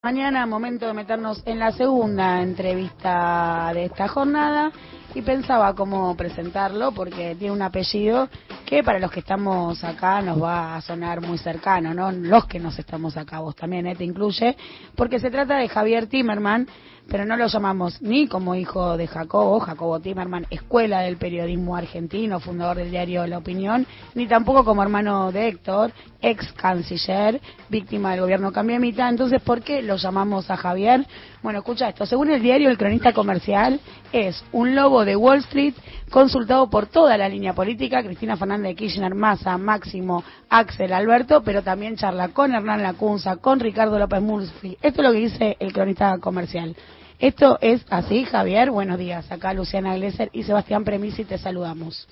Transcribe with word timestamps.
Mañana, 0.00 0.46
momento 0.46 0.86
de 0.86 0.94
meternos 0.94 1.42
en 1.44 1.58
la 1.58 1.72
segunda 1.72 2.40
entrevista 2.40 3.72
de 3.74 3.86
esta 3.86 4.06
jornada 4.06 4.70
y 5.12 5.22
pensaba 5.22 5.74
cómo 5.74 6.16
presentarlo 6.16 6.92
porque 6.92 7.34
tiene 7.34 7.52
un 7.52 7.62
apellido 7.62 8.28
que 8.64 8.84
para 8.84 9.00
los 9.00 9.10
que 9.10 9.18
estamos 9.18 9.82
acá 9.82 10.22
nos 10.22 10.40
va 10.40 10.76
a 10.76 10.80
sonar 10.82 11.20
muy 11.20 11.36
cercano, 11.36 11.94
¿no? 11.94 12.12
Los 12.12 12.46
que 12.46 12.60
nos 12.60 12.78
estamos 12.78 13.16
acá, 13.16 13.40
vos 13.40 13.56
también, 13.56 13.88
¿eh? 13.88 13.96
te 13.96 14.04
incluye, 14.04 14.56
porque 14.94 15.18
se 15.18 15.32
trata 15.32 15.56
de 15.56 15.68
Javier 15.68 16.06
Timerman, 16.06 16.68
pero 17.08 17.24
no 17.24 17.36
lo 17.36 17.46
llamamos 17.46 18.00
ni 18.02 18.28
como 18.28 18.54
hijo 18.54 18.96
de 18.96 19.06
Jacobo, 19.06 19.60
Jacobo 19.60 19.98
Timerman, 20.00 20.46
escuela 20.50 21.00
del 21.00 21.16
periodismo 21.16 21.74
argentino, 21.74 22.38
fundador 22.38 22.76
del 22.76 22.90
diario 22.90 23.26
La 23.26 23.38
Opinión, 23.38 23.86
ni 24.14 24.26
tampoco 24.26 24.64
como 24.64 24.82
hermano 24.82 25.32
de 25.32 25.48
Héctor, 25.48 25.92
ex 26.20 26.52
canciller, 26.52 27.40
víctima 27.68 28.10
del 28.10 28.20
gobierno 28.20 28.52
Cambiamita. 28.52 29.08
Entonces, 29.08 29.40
¿por 29.40 29.62
qué 29.62 29.82
lo 29.82 29.96
llamamos 29.96 30.50
a 30.50 30.56
Javier? 30.56 31.06
Bueno, 31.42 31.60
escucha 31.60 31.88
esto. 31.88 32.04
Según 32.04 32.30
el 32.30 32.42
diario 32.42 32.68
El 32.68 32.78
Cronista 32.78 33.12
Comercial, 33.12 33.80
es 34.12 34.44
un 34.52 34.74
lobo 34.74 35.04
de 35.04 35.16
Wall 35.16 35.38
Street 35.38 35.74
consultado 36.08 36.68
por 36.70 36.86
toda 36.86 37.16
la 37.16 37.28
línea 37.28 37.54
política, 37.54 38.02
Cristina 38.02 38.36
Fernández 38.36 38.70
de 38.70 38.74
Kirchner, 38.76 39.14
Massa, 39.14 39.56
Máximo, 39.58 40.24
Axel, 40.48 40.92
Alberto, 40.92 41.42
pero 41.42 41.62
también 41.62 41.96
charla 41.96 42.28
con 42.28 42.52
Hernán 42.52 42.82
Lacunza, 42.82 43.36
con 43.36 43.60
Ricardo 43.60 43.98
López 43.98 44.22
Murphy. 44.22 44.76
Esto 44.82 45.02
es 45.02 45.06
lo 45.06 45.12
que 45.12 45.18
dice 45.18 45.56
El 45.60 45.72
Cronista 45.72 46.18
Comercial. 46.18 46.76
Esto 47.18 47.58
es 47.60 47.84
así, 47.90 48.24
Javier. 48.24 48.70
Buenos 48.70 48.98
días. 48.98 49.30
Acá 49.32 49.52
Luciana 49.52 49.96
Glesser 49.96 50.30
y 50.32 50.44
Sebastián 50.44 50.84
Premisi 50.84 51.24
te 51.24 51.36
saludamos. 51.36 52.06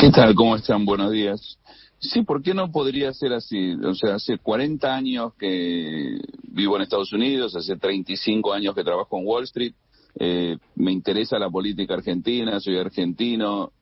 ¿Qué 0.00 0.10
tal? 0.10 0.34
¿Cómo 0.34 0.56
están? 0.56 0.84
Buenos 0.84 1.12
días. 1.12 1.58
Sí, 1.98 2.22
¿por 2.22 2.42
qué 2.42 2.54
no 2.54 2.70
podría 2.70 3.12
ser 3.12 3.32
así? 3.32 3.72
O 3.74 3.94
sea, 3.94 4.16
hace 4.16 4.38
40 4.38 4.94
años 4.94 5.34
que 5.34 6.18
vivo 6.42 6.76
en 6.76 6.82
Estados 6.82 7.12
Unidos, 7.12 7.54
hace 7.56 7.76
35 7.76 8.52
años 8.52 8.74
que 8.74 8.84
trabajo 8.84 9.18
en 9.18 9.26
Wall 9.26 9.44
Street, 9.44 9.74
eh, 10.18 10.56
me 10.76 10.92
interesa 10.92 11.38
la 11.38 11.50
política 11.50 11.94
argentina, 11.94 12.58
soy 12.60 12.78
argentino, 12.78 13.72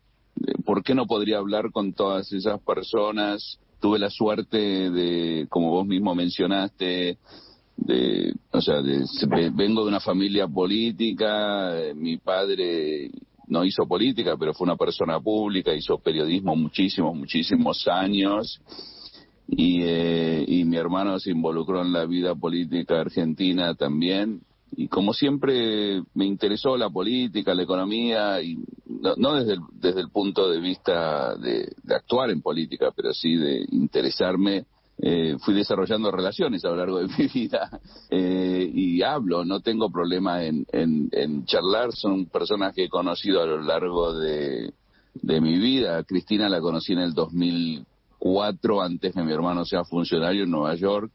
eh, 0.47 0.53
¿por 0.65 0.83
qué 0.83 0.95
no 0.95 1.07
podría 1.07 1.39
hablar 1.39 1.71
con 1.71 1.93
todas 1.93 2.33
esas 2.33 2.61
personas? 2.61 3.59
Tuve 3.81 3.99
la 3.99 4.11
suerte 4.11 4.91
de, 4.91 5.47
como 5.49 5.71
vos 5.71 5.87
mismo 5.87 6.15
mencionaste, 6.15 7.19
de, 7.77 8.35
o 8.51 8.61
sea, 8.61 8.83
de, 8.83 9.05
vengo 9.53 9.83
de 9.83 9.89
una 9.89 10.01
familia 10.01 10.49
política, 10.49 11.79
eh, 11.79 11.95
mi 11.95 12.17
padre 12.17 13.11
no 13.47 13.65
hizo 13.65 13.87
política, 13.87 14.37
pero 14.39 14.55
fue 14.55 14.65
una 14.65 14.77
persona 14.77 15.21
pública, 15.21 15.75
hizo 15.75 15.99
periodismo 15.99 16.57
muchísimos, 16.57 17.15
muchísimos 17.15 17.87
años, 17.87 18.61
y, 19.47 19.83
eh, 19.83 20.45
y 20.49 20.65
mi 20.65 20.77
hermano 20.79 21.19
se 21.21 21.31
involucró 21.31 21.83
en 21.83 21.93
la 21.93 22.07
vida 22.07 22.35
política 22.35 23.01
argentina 23.01 23.75
también, 23.75 24.41
y 24.77 24.89
como 24.89 25.13
siempre 25.13 26.03
me 26.15 26.25
interesó 26.25 26.77
la 26.77 26.91
política, 26.91 27.55
la 27.55 27.63
economía, 27.63 28.43
y 28.43 28.57
no, 29.17 29.35
desde, 29.35 29.55
el, 29.55 29.61
desde 29.73 30.01
el 30.01 30.11
punto 30.11 30.51
de 30.51 30.61
vista 30.61 31.37
de 31.37 31.75
actuar 31.95 32.31
en 32.31 32.43
política, 32.43 32.93
pero 32.95 33.13
sí 33.13 33.37
de 33.37 33.65
interesarme 33.71 34.67
eh, 34.97 35.37
fui 35.41 35.55
desarrollando 35.55 36.13
relaciones 36.13 36.65
a 36.65 36.69
lo 36.69 36.77
largo 36.77 36.99
de 36.99 37.09
mi 37.19 37.27
vida 37.27 37.81
eh, 38.11 38.71
y 38.73 39.03
hablo, 39.03 39.45
no 39.45 39.61
tengo 39.61 39.91
problema 39.91 40.45
en, 40.45 40.65
en, 40.71 41.45
charlar, 41.47 41.93
son 41.93 42.27
personas 42.27 42.73
que 42.75 42.85
he 42.85 42.89
conocido 42.89 43.43
a 43.43 43.47
lo 43.47 43.61
largo 43.61 44.15
de, 44.15 44.73
de 45.15 45.41
mi 45.41 45.59
vida. 45.59 46.05
Cristina 46.05 46.49
la 46.49 46.61
conocí 46.61 46.93
en 46.93 47.01
el 47.01 47.13
2004, 47.13 48.83
antes 48.83 49.13
que 49.13 49.23
mi 49.23 49.33
hermano 49.33 49.65
sea 49.65 49.85
funcionario 49.85 50.45
en 50.45 50.51
Nueva 50.51 50.77
York. 50.77 51.11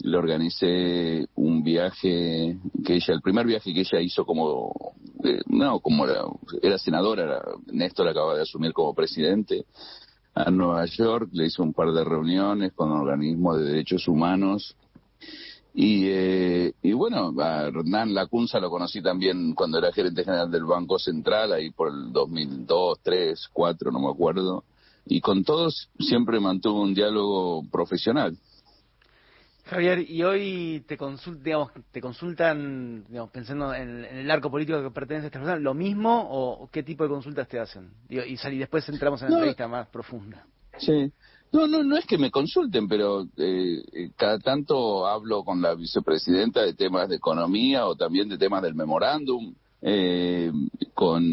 Le 0.00 0.18
organicé 0.18 1.26
un 1.36 1.62
viaje 1.62 2.58
que 2.84 2.94
ella, 2.94 3.14
el 3.14 3.22
primer 3.22 3.46
viaje 3.46 3.72
que 3.72 3.80
ella 3.80 4.00
hizo 4.00 4.24
como, 4.24 4.94
eh, 5.24 5.40
no, 5.46 5.80
como 5.80 6.04
era, 6.06 6.24
era 6.62 6.78
senadora, 6.78 7.22
era, 7.22 7.42
Néstor 7.72 8.08
acaba 8.08 8.34
de 8.34 8.42
asumir 8.42 8.72
como 8.72 8.94
presidente 8.94 9.64
a 10.34 10.50
Nueva 10.50 10.84
York, 10.86 11.28
le 11.32 11.46
hice 11.46 11.62
un 11.62 11.72
par 11.72 11.92
de 11.92 12.04
reuniones 12.04 12.72
con 12.72 12.90
organismos 12.90 13.58
de 13.58 13.64
derechos 13.64 14.08
humanos. 14.08 14.76
Y, 15.72 16.06
eh, 16.06 16.72
y 16.82 16.92
bueno, 16.92 17.32
a 17.40 17.64
Hernán 17.64 18.14
Lacunza 18.14 18.60
lo 18.60 18.70
conocí 18.70 19.02
también 19.02 19.54
cuando 19.54 19.78
era 19.78 19.92
gerente 19.92 20.24
general 20.24 20.50
del 20.50 20.64
Banco 20.64 20.98
Central, 20.98 21.52
ahí 21.52 21.70
por 21.70 21.88
el 21.88 22.12
2002, 22.12 22.98
3, 23.02 23.48
4, 23.52 23.90
no 23.90 24.00
me 24.00 24.10
acuerdo. 24.10 24.64
Y 25.06 25.20
con 25.20 25.44
todos 25.44 25.88
siempre 25.98 26.40
mantuvo 26.40 26.82
un 26.82 26.94
diálogo 26.94 27.62
profesional. 27.70 28.36
Javier, 29.64 30.10
y 30.10 30.22
hoy 30.22 30.84
te, 30.86 30.98
digamos, 31.42 31.70
te 31.90 32.00
consultan, 32.00 33.04
digamos, 33.08 33.30
pensando 33.30 33.72
en, 33.74 34.04
el 34.04 34.30
arco 34.30 34.50
político 34.50 34.82
que 34.82 34.90
pertenece 34.90 35.24
a 35.24 35.28
esta 35.28 35.38
persona, 35.38 35.58
¿lo 35.58 35.72
mismo 35.72 36.26
o 36.30 36.68
qué 36.70 36.82
tipo 36.82 37.04
de 37.04 37.10
consultas 37.10 37.48
te 37.48 37.58
hacen? 37.58 37.90
y, 38.08 38.18
y 38.20 38.58
después 38.58 38.86
entramos 38.90 39.22
en 39.22 39.30
la 39.30 39.36
entrevista 39.36 39.66
más 39.66 39.88
profunda. 39.88 40.46
Sí. 40.78 41.10
No, 41.54 41.66
no, 41.68 41.84
no 41.84 41.96
es 41.96 42.04
que 42.04 42.18
me 42.18 42.32
consulten, 42.32 42.88
pero 42.88 43.22
eh, 43.36 43.80
eh, 43.92 44.10
cada 44.16 44.40
tanto 44.40 45.06
hablo 45.06 45.44
con 45.44 45.62
la 45.62 45.74
vicepresidenta 45.74 46.62
de 46.62 46.74
temas 46.74 47.08
de 47.08 47.14
economía 47.14 47.86
o 47.86 47.94
también 47.94 48.28
de 48.28 48.36
temas 48.36 48.60
del 48.60 48.74
memorándum. 48.74 49.54
Eh, 49.80 50.50
con 50.94 51.24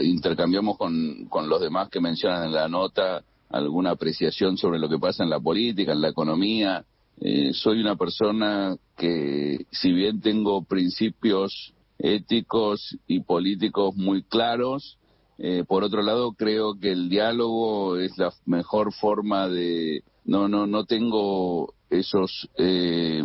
intercambiamos 0.00 0.78
con, 0.78 1.26
con 1.28 1.48
los 1.48 1.60
demás 1.60 1.88
que 1.90 2.00
mencionan 2.00 2.44
en 2.44 2.52
la 2.52 2.68
nota 2.68 3.22
alguna 3.52 3.90
apreciación 3.90 4.56
sobre 4.56 4.78
lo 4.78 4.88
que 4.88 4.98
pasa 4.98 5.22
en 5.22 5.30
la 5.30 5.40
política, 5.40 5.92
en 5.92 6.00
la 6.00 6.08
economía. 6.08 6.84
Eh, 7.20 7.52
soy 7.52 7.80
una 7.80 7.96
persona 7.96 8.76
que, 8.96 9.66
si 9.70 9.92
bien 9.92 10.20
tengo 10.20 10.64
principios 10.64 11.74
éticos 11.98 12.96
y 13.06 13.20
políticos 13.20 13.94
muy 13.94 14.22
claros, 14.22 14.98
eh, 15.38 15.64
por 15.66 15.84
otro 15.84 16.02
lado 16.02 16.32
creo 16.32 16.78
que 16.80 16.90
el 16.90 17.08
diálogo 17.08 17.96
es 17.98 18.16
la 18.18 18.32
mejor 18.46 18.92
forma 18.92 19.48
de 19.48 20.02
no 20.24 20.46
no 20.46 20.66
no 20.66 20.84
tengo 20.84 21.74
esos 21.90 22.48
eh, 22.58 23.24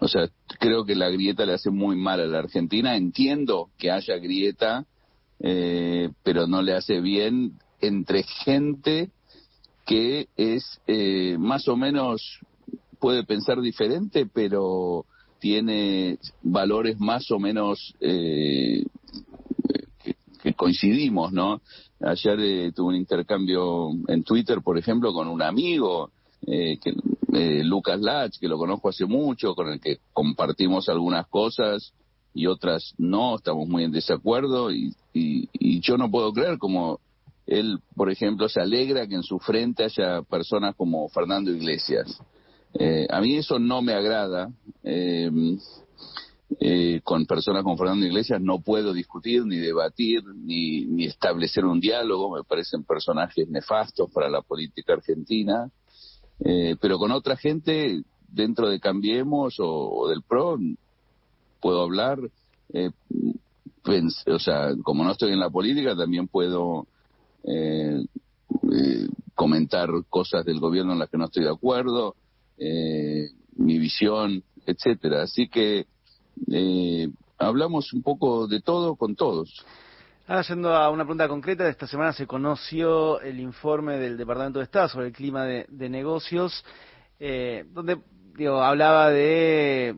o 0.00 0.08
sea 0.08 0.28
creo 0.60 0.84
que 0.84 0.94
la 0.94 1.08
grieta 1.08 1.46
le 1.46 1.54
hace 1.54 1.70
muy 1.70 1.96
mal 1.96 2.20
a 2.20 2.26
la 2.26 2.38
Argentina 2.40 2.94
entiendo 2.96 3.70
que 3.78 3.90
haya 3.90 4.16
grieta 4.18 4.84
pero 5.38 6.46
no 6.46 6.62
le 6.62 6.74
hace 6.74 7.00
bien 7.00 7.58
entre 7.80 8.22
gente 8.22 9.10
que 9.84 10.28
es 10.36 10.80
eh, 10.86 11.36
más 11.38 11.68
o 11.68 11.76
menos, 11.76 12.40
puede 12.98 13.24
pensar 13.24 13.60
diferente, 13.60 14.26
pero 14.26 15.04
tiene 15.38 16.18
valores 16.42 16.98
más 16.98 17.30
o 17.30 17.38
menos 17.38 17.94
eh, 18.00 18.84
que, 20.42 20.54
coincidimos, 20.54 21.32
¿no? 21.32 21.60
Ayer 22.00 22.40
eh, 22.40 22.72
tuve 22.72 22.88
un 22.88 22.96
intercambio 22.96 23.90
en 24.08 24.24
Twitter, 24.24 24.60
por 24.62 24.78
ejemplo, 24.78 25.12
con 25.12 25.28
un 25.28 25.42
amigo, 25.42 26.10
que, 26.46 26.94
Lucas 27.64 28.00
Lach, 28.00 28.38
que 28.38 28.48
lo 28.48 28.58
conozco 28.58 28.90
hace 28.90 29.06
mucho, 29.06 29.54
con 29.54 29.68
el 29.68 29.80
que 29.80 29.98
compartimos 30.12 30.88
algunas 30.88 31.26
cosas 31.26 31.92
y 32.34 32.46
otras 32.46 32.94
no, 32.98 33.36
estamos 33.36 33.66
muy 33.66 33.84
en 33.84 33.92
desacuerdo 33.92 34.70
y, 34.70 34.94
y, 35.12 35.48
y 35.52 35.80
yo 35.80 35.96
no 35.96 36.10
puedo 36.10 36.32
creer 36.32 36.58
como 36.58 37.00
él, 37.46 37.80
por 37.94 38.10
ejemplo, 38.10 38.48
se 38.48 38.60
alegra 38.60 39.06
que 39.06 39.16
en 39.16 39.22
su 39.22 39.38
frente 39.38 39.84
haya 39.84 40.22
personas 40.22 40.74
como 40.76 41.08
Fernando 41.08 41.50
Iglesias. 41.50 42.18
Eh, 42.72 43.06
a 43.10 43.20
mí 43.20 43.36
eso 43.36 43.58
no 43.58 43.82
me 43.82 43.92
agrada. 43.92 44.50
Eh, 44.82 45.30
eh, 46.60 47.00
con 47.02 47.26
personas 47.26 47.62
como 47.62 47.76
Fernando 47.76 48.06
Iglesias 48.06 48.40
no 48.40 48.60
puedo 48.60 48.92
discutir, 48.92 49.44
ni 49.44 49.56
debatir, 49.56 50.22
ni, 50.24 50.86
ni 50.86 51.04
establecer 51.04 51.64
un 51.66 51.80
diálogo. 51.80 52.34
Me 52.34 52.44
parecen 52.44 52.84
personajes 52.84 53.46
nefastos 53.48 54.10
para 54.10 54.30
la 54.30 54.40
política 54.40 54.94
argentina. 54.94 55.70
pero 56.80 56.98
con 56.98 57.12
otra 57.12 57.36
gente, 57.36 58.02
dentro 58.28 58.68
de 58.68 58.80
Cambiemos 58.80 59.56
o, 59.58 60.08
del 60.08 60.22
PRO, 60.22 60.58
puedo 61.60 61.82
hablar. 61.82 62.18
o 64.26 64.38
sea, 64.38 64.70
como 64.82 65.04
no 65.04 65.12
estoy 65.12 65.32
en 65.32 65.40
la 65.40 65.50
política, 65.50 65.94
también 65.94 66.26
puedo 66.26 66.86
eh, 67.46 68.04
eh, 68.72 69.08
comentar 69.34 69.88
cosas 70.08 70.44
del 70.44 70.60
gobierno 70.60 70.92
en 70.92 70.98
las 70.98 71.10
que 71.10 71.18
no 71.18 71.26
estoy 71.26 71.44
de 71.44 71.50
acuerdo, 71.50 72.16
eh, 72.58 73.28
mi 73.56 73.78
visión, 73.78 74.42
etcétera. 74.66 75.22
Así 75.22 75.48
que 75.48 75.86
eh, 76.50 77.08
hablamos 77.38 77.92
un 77.92 78.02
poco 78.02 78.46
de 78.46 78.60
todo 78.60 78.96
con 78.96 79.14
todos. 79.16 79.64
Ahora, 80.26 80.42
yendo 80.42 80.74
a 80.74 80.90
una 80.90 81.04
pregunta 81.04 81.28
concreta, 81.28 81.68
esta 81.68 81.86
semana 81.86 82.12
se 82.12 82.26
conoció 82.26 83.20
el 83.20 83.40
informe 83.40 83.98
del 83.98 84.16
Departamento 84.16 84.58
de 84.58 84.64
Estado 84.64 84.88
sobre 84.88 85.08
el 85.08 85.12
clima 85.12 85.44
de, 85.44 85.66
de 85.68 85.88
negocios, 85.90 86.64
donde 87.18 87.98
digo, 88.36 88.62
hablaba 88.62 89.10
de 89.10 89.96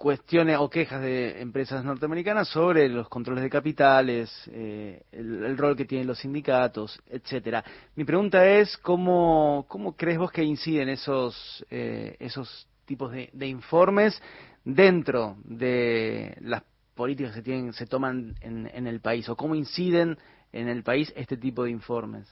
cuestiones 0.00 0.56
o 0.58 0.70
quejas 0.70 1.02
de 1.02 1.42
empresas 1.42 1.84
norteamericanas 1.84 2.48
sobre 2.48 2.88
los 2.88 3.06
controles 3.10 3.44
de 3.44 3.50
capitales, 3.50 4.30
eh, 4.50 5.02
el, 5.12 5.58
rol 5.58 5.76
que 5.76 5.84
tienen 5.84 6.06
los 6.06 6.20
sindicatos, 6.20 6.98
etcétera. 7.06 7.62
Mi 7.96 8.04
pregunta 8.04 8.48
es 8.48 8.78
cómo 8.78 9.66
cómo 9.68 9.94
crees 9.96 10.16
vos 10.16 10.32
que 10.32 10.42
inciden 10.42 10.88
esos 10.88 11.66
eh, 11.70 12.16
esos 12.18 12.66
tipos 12.86 13.12
de, 13.12 13.46
informes 13.46 14.18
dentro 14.64 15.36
de 15.44 16.34
las 16.40 16.62
políticas 16.94 17.34
que 17.34 17.42
tienen, 17.42 17.74
se 17.74 17.86
toman 17.86 18.36
en, 18.40 18.86
el 18.86 19.00
país 19.00 19.28
o 19.28 19.36
cómo 19.36 19.54
inciden 19.54 20.16
en 20.50 20.68
el 20.68 20.82
país 20.82 21.12
este 21.14 21.36
tipo 21.36 21.64
de 21.64 21.72
informes? 21.72 22.26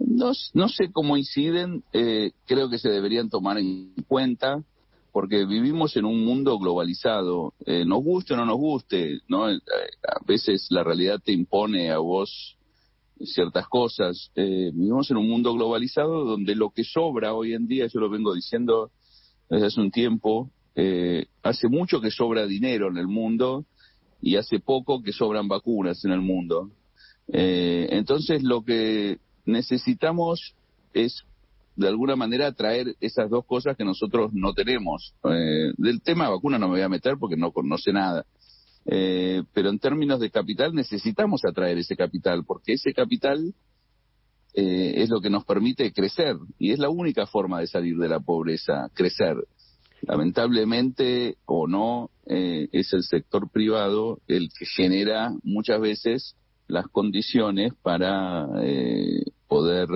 No, 0.00 0.32
no 0.54 0.68
sé 0.70 0.90
cómo 0.90 1.18
inciden, 1.18 1.84
eh, 1.92 2.30
creo 2.46 2.70
que 2.70 2.78
se 2.78 2.88
deberían 2.88 3.28
tomar 3.28 3.58
en 3.58 3.92
cuenta 4.08 4.62
porque 5.12 5.44
vivimos 5.44 5.96
en 5.96 6.06
un 6.06 6.24
mundo 6.24 6.58
globalizado, 6.58 7.54
eh, 7.66 7.84
nos 7.84 8.02
guste 8.02 8.34
o 8.34 8.36
no 8.36 8.46
nos 8.46 8.56
guste, 8.56 9.20
¿no? 9.28 9.50
Eh, 9.50 9.60
a 10.08 10.24
veces 10.26 10.66
la 10.70 10.82
realidad 10.82 11.20
te 11.22 11.32
impone 11.32 11.90
a 11.90 11.98
vos 11.98 12.56
ciertas 13.26 13.68
cosas. 13.68 14.30
Eh, 14.34 14.70
vivimos 14.72 15.10
en 15.10 15.18
un 15.18 15.28
mundo 15.28 15.52
globalizado 15.54 16.24
donde 16.24 16.54
lo 16.54 16.70
que 16.70 16.84
sobra 16.84 17.34
hoy 17.34 17.54
en 17.54 17.66
día, 17.66 17.86
yo 17.86 18.00
lo 18.00 18.10
vengo 18.10 18.34
diciendo 18.34 18.90
desde 19.48 19.66
hace 19.66 19.80
un 19.80 19.90
tiempo, 19.90 20.50
eh, 20.74 21.26
hace 21.42 21.68
mucho 21.68 22.00
que 22.00 22.10
sobra 22.10 22.46
dinero 22.46 22.88
en 22.88 22.96
el 22.96 23.06
mundo 23.06 23.66
y 24.20 24.36
hace 24.36 24.60
poco 24.60 25.02
que 25.02 25.12
sobran 25.12 25.48
vacunas 25.48 26.04
en 26.04 26.12
el 26.12 26.20
mundo. 26.20 26.70
Eh, 27.28 27.88
entonces 27.90 28.42
lo 28.42 28.64
que 28.64 29.18
necesitamos 29.44 30.54
es 30.94 31.24
de 31.76 31.88
alguna 31.88 32.16
manera 32.16 32.52
traer 32.52 32.94
esas 33.00 33.30
dos 33.30 33.44
cosas 33.46 33.76
que 33.76 33.84
nosotros 33.84 34.32
no 34.32 34.52
tenemos. 34.52 35.14
del 35.22 36.02
tema 36.02 36.24
de 36.24 36.30
vacunas 36.32 36.60
no 36.60 36.68
me 36.68 36.74
voy 36.74 36.82
a 36.82 36.88
meter 36.88 37.16
porque 37.18 37.36
no 37.36 37.52
conoce 37.52 37.92
nada. 37.92 38.24
Eh, 38.84 39.42
pero 39.52 39.70
en 39.70 39.78
términos 39.78 40.20
de 40.20 40.30
capital 40.30 40.74
necesitamos 40.74 41.42
atraer 41.44 41.78
ese 41.78 41.96
capital, 41.96 42.44
porque 42.44 42.74
ese 42.74 42.92
capital 42.92 43.54
eh, 44.54 44.94
es 44.96 45.08
lo 45.08 45.20
que 45.20 45.30
nos 45.30 45.44
permite 45.44 45.92
crecer 45.92 46.36
y 46.58 46.72
es 46.72 46.78
la 46.78 46.90
única 46.90 47.26
forma 47.26 47.60
de 47.60 47.68
salir 47.68 47.96
de 47.96 48.08
la 48.08 48.20
pobreza, 48.20 48.90
crecer. 48.94 49.36
Lamentablemente 50.02 51.36
o 51.46 51.68
no, 51.68 52.10
eh, 52.26 52.68
es 52.72 52.92
el 52.92 53.04
sector 53.04 53.50
privado 53.50 54.18
el 54.26 54.48
que 54.58 54.66
genera 54.66 55.30
muchas 55.44 55.80
veces 55.80 56.34
las 56.66 56.88
condiciones 56.88 57.72
para 57.82 58.46
poder, 59.46 59.88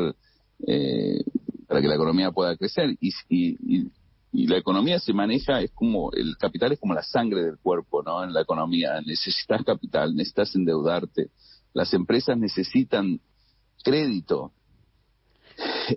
para 1.67 1.81
que 1.81 1.89
la 1.89 1.95
economía 1.95 2.31
pueda 2.31 2.57
crecer. 2.57 2.97
Y, 3.01 3.13
y, 3.29 3.91
y 4.33 4.47
la 4.47 4.59
economía 4.59 4.99
se 4.99 5.13
maneja, 5.13 5.61
es 5.63 5.71
como, 5.73 6.13
el 6.13 6.37
capital 6.37 6.73
es 6.73 6.79
como 6.79 6.95
la 6.95 7.03
sangre 7.03 7.43
del 7.43 7.59
cuerpo, 7.59 8.03
¿no? 8.03 8.23
En 8.23 8.33
la 8.33 8.43
economía, 8.43 9.01
necesitas 9.01 9.65
capital, 9.65 10.15
necesitas 10.15 10.55
endeudarte, 10.55 11.31
las 11.73 11.93
empresas 11.95 12.37
necesitan 12.37 13.21
crédito, 13.83 14.53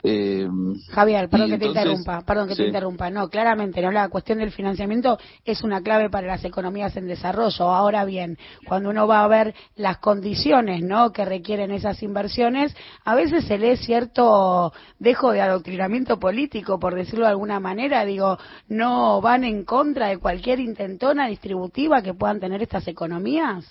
eh, 0.03 0.47
Javier, 0.89 1.29
perdón 1.29 1.51
que 1.51 1.57
te 1.57 1.65
interrumpa, 1.65 2.21
perdón 2.21 2.47
que 2.47 2.55
te 2.55 2.67
interrumpa. 2.67 3.09
No, 3.09 3.29
claramente, 3.29 3.81
¿no? 3.81 3.91
la 3.91 4.09
cuestión 4.09 4.39
del 4.39 4.51
financiamiento 4.51 5.17
es 5.45 5.63
una 5.63 5.81
clave 5.81 6.09
para 6.09 6.27
las 6.27 6.43
economías 6.45 6.95
en 6.97 7.07
desarrollo. 7.07 7.65
Ahora 7.65 8.05
bien, 8.05 8.37
cuando 8.67 8.89
uno 8.89 9.07
va 9.07 9.23
a 9.23 9.27
ver 9.27 9.55
las 9.75 9.97
condiciones, 9.97 10.83
¿no? 10.83 11.11
Que 11.11 11.25
requieren 11.25 11.71
esas 11.71 12.03
inversiones, 12.03 12.75
a 13.03 13.15
veces 13.15 13.45
se 13.45 13.57
lee 13.57 13.77
cierto 13.77 14.73
dejo 14.99 15.31
de 15.31 15.41
adoctrinamiento 15.41 16.19
político, 16.19 16.79
por 16.79 16.95
decirlo 16.95 17.25
de 17.25 17.31
alguna 17.31 17.59
manera. 17.59 18.05
Digo, 18.05 18.37
no 18.67 19.21
van 19.21 19.43
en 19.43 19.63
contra 19.63 20.07
de 20.07 20.17
cualquier 20.17 20.59
intentona 20.59 21.27
distributiva 21.27 22.01
que 22.01 22.13
puedan 22.13 22.39
tener 22.39 22.61
estas 22.61 22.87
economías. 22.87 23.65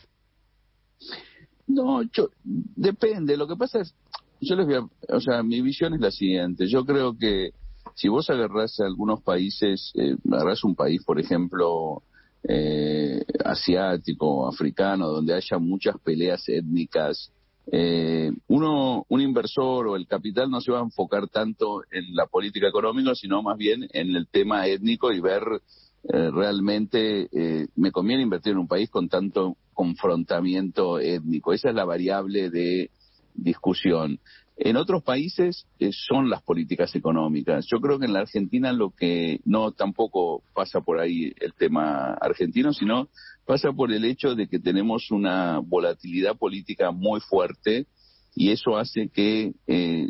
No, 1.66 2.00
depende. 2.42 3.36
Lo 3.36 3.46
que 3.46 3.56
pasa 3.56 3.80
es, 3.80 3.94
yo 4.40 4.56
les 4.56 4.66
voy 4.66 4.74
a, 4.76 5.14
o 5.14 5.20
sea, 5.20 5.42
mi 5.42 5.60
visión 5.60 5.94
es 5.94 6.00
la 6.00 6.10
siguiente. 6.10 6.66
Yo 6.66 6.84
creo 6.84 7.16
que 7.16 7.50
si 7.94 8.08
vos 8.08 8.28
agarrás 8.30 8.78
a 8.80 8.86
algunos 8.86 9.22
países, 9.22 9.92
eh, 9.94 10.16
agarrás 10.30 10.64
un 10.64 10.74
país, 10.74 11.02
por 11.04 11.18
ejemplo, 11.18 12.02
eh, 12.48 13.24
asiático, 13.44 14.46
africano, 14.48 15.08
donde 15.08 15.34
haya 15.34 15.58
muchas 15.58 15.96
peleas 16.00 16.48
étnicas, 16.48 17.32
eh, 17.70 18.32
uno, 18.46 19.04
un 19.08 19.20
inversor 19.20 19.88
o 19.88 19.96
el 19.96 20.06
capital 20.06 20.50
no 20.50 20.60
se 20.60 20.72
va 20.72 20.78
a 20.78 20.84
enfocar 20.84 21.28
tanto 21.28 21.82
en 21.90 22.14
la 22.14 22.26
política 22.26 22.68
económica, 22.68 23.14
sino 23.14 23.42
más 23.42 23.58
bien 23.58 23.86
en 23.92 24.16
el 24.16 24.26
tema 24.28 24.66
étnico 24.66 25.12
y 25.12 25.20
ver 25.20 25.42
eh, 26.04 26.30
realmente 26.30 27.28
eh, 27.30 27.66
me 27.76 27.92
conviene 27.92 28.22
invertir 28.22 28.52
en 28.52 28.58
un 28.58 28.68
país 28.68 28.88
con 28.88 29.08
tanto 29.08 29.56
confrontamiento 29.74 30.98
étnico. 30.98 31.52
Esa 31.52 31.68
es 31.68 31.74
la 31.74 31.84
variable 31.84 32.48
de 32.48 32.90
discusión. 33.34 34.18
En 34.60 34.76
otros 34.76 35.04
países 35.04 35.66
eh, 35.78 35.90
son 35.92 36.28
las 36.28 36.42
políticas 36.42 36.94
económicas. 36.96 37.66
Yo 37.70 37.80
creo 37.80 38.00
que 38.00 38.06
en 38.06 38.12
la 38.12 38.20
Argentina 38.20 38.72
lo 38.72 38.90
que 38.90 39.40
no 39.44 39.70
tampoco 39.70 40.42
pasa 40.52 40.80
por 40.80 40.98
ahí 40.98 41.32
el 41.40 41.54
tema 41.54 42.14
argentino, 42.14 42.72
sino 42.72 43.08
pasa 43.46 43.72
por 43.72 43.92
el 43.92 44.04
hecho 44.04 44.34
de 44.34 44.48
que 44.48 44.58
tenemos 44.58 45.12
una 45.12 45.60
volatilidad 45.60 46.36
política 46.36 46.90
muy 46.90 47.20
fuerte 47.20 47.86
y 48.34 48.50
eso 48.50 48.76
hace 48.76 49.08
que 49.08 49.54
eh, 49.68 50.08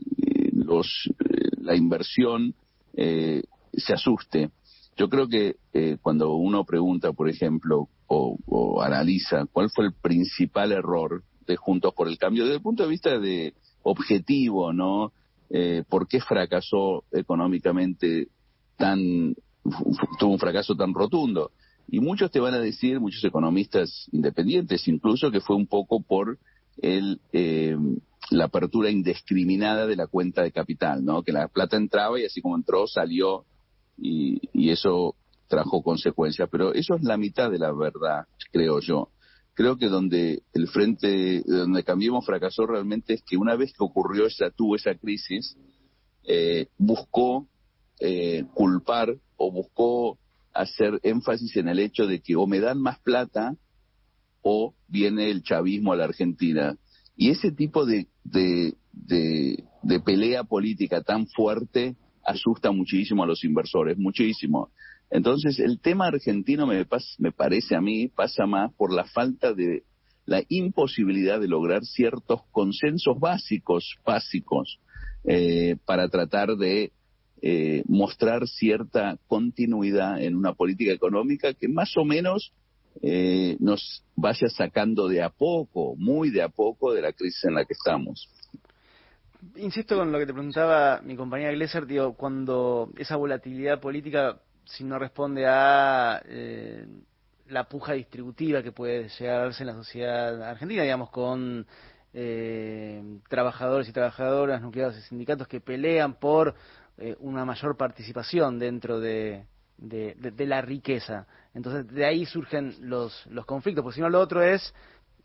los, 0.52 1.10
eh, 1.20 1.50
la 1.60 1.76
inversión 1.76 2.54
se 2.96 3.92
asuste. 3.92 4.50
Yo 4.96 5.08
creo 5.08 5.28
que 5.28 5.54
cuando 6.02 6.34
uno 6.34 6.64
pregunta, 6.64 7.12
por 7.12 7.28
ejemplo, 7.28 7.88
o, 8.08 8.36
o 8.44 8.82
analiza 8.82 9.46
cuál 9.52 9.70
fue 9.70 9.84
el 9.84 9.92
principal 9.92 10.72
error 10.72 11.22
Juntos 11.56 11.94
por 11.94 12.08
el 12.08 12.18
Cambio, 12.18 12.44
desde 12.44 12.56
el 12.56 12.62
punto 12.62 12.82
de 12.82 12.88
vista 12.88 13.18
de 13.18 13.54
objetivo, 13.82 14.72
¿no? 14.72 15.12
Eh, 15.50 15.82
¿Por 15.88 16.06
qué 16.06 16.20
fracasó 16.20 17.04
económicamente 17.10 18.28
tan, 18.76 19.34
tuvo 20.18 20.32
un 20.32 20.38
fracaso 20.38 20.74
tan 20.74 20.92
rotundo? 20.94 21.52
Y 21.88 22.00
muchos 22.00 22.30
te 22.30 22.40
van 22.40 22.54
a 22.54 22.58
decir, 22.58 23.00
muchos 23.00 23.24
economistas 23.24 24.08
independientes 24.12 24.86
incluso, 24.88 25.30
que 25.30 25.40
fue 25.40 25.56
un 25.56 25.66
poco 25.66 26.02
por 26.02 26.38
el, 26.82 27.20
eh, 27.32 27.76
la 28.30 28.44
apertura 28.44 28.90
indiscriminada 28.90 29.86
de 29.86 29.96
la 29.96 30.06
cuenta 30.06 30.42
de 30.42 30.52
capital, 30.52 31.04
¿no? 31.04 31.22
Que 31.22 31.32
la 31.32 31.48
plata 31.48 31.76
entraba 31.76 32.20
y 32.20 32.26
así 32.26 32.42
como 32.42 32.56
entró, 32.56 32.86
salió 32.86 33.44
y, 33.96 34.40
y 34.52 34.70
eso 34.70 35.14
trajo 35.48 35.82
consecuencias. 35.82 36.48
Pero 36.52 36.74
eso 36.74 36.94
es 36.94 37.02
la 37.02 37.16
mitad 37.16 37.50
de 37.50 37.58
la 37.58 37.72
verdad, 37.72 38.26
creo 38.52 38.80
yo 38.80 39.08
creo 39.58 39.76
que 39.76 39.88
donde 39.88 40.44
el 40.54 40.68
frente, 40.68 41.42
donde 41.44 41.82
Cambiemos 41.82 42.24
fracasó 42.24 42.64
realmente 42.64 43.14
es 43.14 43.24
que 43.24 43.36
una 43.36 43.56
vez 43.56 43.72
que 43.72 43.82
ocurrió 43.82 44.26
esa, 44.26 44.50
tuvo 44.50 44.76
esa 44.76 44.94
crisis, 44.94 45.56
eh, 46.22 46.68
buscó 46.78 47.48
eh, 47.98 48.44
culpar 48.54 49.16
o 49.36 49.50
buscó 49.50 50.16
hacer 50.54 51.00
énfasis 51.02 51.56
en 51.56 51.66
el 51.66 51.80
hecho 51.80 52.06
de 52.06 52.20
que 52.20 52.36
o 52.36 52.46
me 52.46 52.60
dan 52.60 52.80
más 52.80 53.00
plata 53.00 53.56
o 54.42 54.76
viene 54.86 55.28
el 55.28 55.42
chavismo 55.42 55.92
a 55.92 55.96
la 55.96 56.04
Argentina. 56.04 56.78
Y 57.16 57.30
ese 57.30 57.50
tipo 57.50 57.84
de, 57.84 58.06
de, 58.22 58.76
de 58.92 60.00
pelea 60.04 60.44
política 60.44 61.02
tan 61.02 61.26
fuerte 61.26 61.96
asusta 62.24 62.70
muchísimo 62.70 63.24
a 63.24 63.26
los 63.26 63.42
inversores, 63.42 63.98
muchísimo. 63.98 64.70
Entonces, 65.10 65.58
el 65.58 65.80
tema 65.80 66.06
argentino 66.06 66.66
me, 66.66 66.84
parece 67.32 67.74
a 67.74 67.80
mí 67.80 68.08
pasa 68.08 68.46
más 68.46 68.72
por 68.74 68.92
la 68.92 69.04
falta 69.04 69.54
de 69.54 69.84
la 70.26 70.42
imposibilidad 70.48 71.40
de 71.40 71.48
lograr 71.48 71.84
ciertos 71.84 72.42
consensos 72.50 73.18
básicos, 73.18 73.96
básicos, 74.04 74.78
eh, 75.24 75.76
para 75.86 76.08
tratar 76.08 76.56
de 76.56 76.92
eh, 77.40 77.82
mostrar 77.86 78.46
cierta 78.46 79.18
continuidad 79.26 80.20
en 80.20 80.36
una 80.36 80.52
política 80.52 80.92
económica 80.92 81.54
que 81.54 81.68
más 81.68 81.96
o 81.96 82.04
menos 82.04 82.52
eh, 83.00 83.56
nos 83.60 84.04
vaya 84.16 84.48
sacando 84.48 85.08
de 85.08 85.22
a 85.22 85.30
poco, 85.30 85.94
muy 85.96 86.30
de 86.30 86.42
a 86.42 86.48
poco, 86.48 86.92
de 86.92 87.02
la 87.02 87.12
crisis 87.12 87.44
en 87.44 87.54
la 87.54 87.64
que 87.64 87.74
estamos. 87.74 88.28
Insisto 89.56 89.96
con 89.96 90.10
lo 90.10 90.18
que 90.18 90.26
te 90.26 90.32
preguntaba 90.32 91.00
mi 91.02 91.14
compañera 91.14 91.52
Glesser, 91.52 91.86
digo, 91.86 92.14
cuando 92.14 92.90
esa 92.98 93.16
volatilidad 93.16 93.80
política 93.80 94.40
si 94.68 94.84
no 94.84 94.98
responde 94.98 95.46
a 95.46 96.22
eh, 96.26 96.86
la 97.48 97.64
puja 97.64 97.94
distributiva 97.94 98.62
que 98.62 98.72
puede 98.72 99.08
llegar 99.08 99.40
a 99.40 99.44
darse 99.44 99.62
en 99.62 99.68
la 99.68 99.74
sociedad 99.74 100.42
argentina, 100.42 100.82
digamos, 100.82 101.10
con 101.10 101.66
eh, 102.12 103.02
trabajadores 103.28 103.88
y 103.88 103.92
trabajadoras 103.92 104.60
nucleados 104.60 104.96
y 104.98 105.02
sindicatos 105.02 105.48
que 105.48 105.60
pelean 105.60 106.14
por 106.14 106.54
eh, 106.98 107.16
una 107.20 107.44
mayor 107.44 107.76
participación 107.76 108.58
dentro 108.58 109.00
de, 109.00 109.46
de, 109.78 110.46
la 110.46 110.60
riqueza. 110.60 111.26
Entonces, 111.54 111.88
de 111.92 112.04
ahí 112.04 112.26
surgen 112.26 112.74
los, 112.82 113.26
los 113.26 113.46
conflictos, 113.46 113.82
porque 113.82 113.96
si 113.96 114.00
no, 114.02 114.10
lo 114.10 114.20
otro 114.20 114.42
es, 114.42 114.74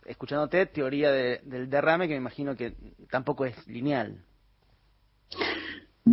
escuchándote, 0.05 0.67
teoría 0.67 1.11
del 1.11 1.69
derrame, 1.69 2.07
que 2.07 2.13
me 2.13 2.19
imagino 2.21 2.55
que 2.55 2.75
tampoco 3.09 3.45
es 3.45 3.67
lineal. 3.67 4.23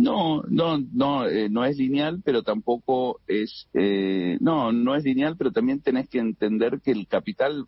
No, 0.01 0.43
no, 0.47 0.77
no, 0.93 1.27
eh, 1.27 1.49
no 1.49 1.63
es 1.65 1.77
lineal, 1.77 2.21
pero 2.23 2.43
tampoco 2.43 3.19
es, 3.27 3.67
eh, 3.73 4.37
no, 4.39 4.71
no 4.71 4.95
es 4.95 5.03
lineal, 5.03 5.35
pero 5.37 5.51
también 5.51 5.81
tenés 5.81 6.09
que 6.09 6.19
entender 6.19 6.81
que 6.83 6.91
el 6.91 7.07
capital 7.07 7.65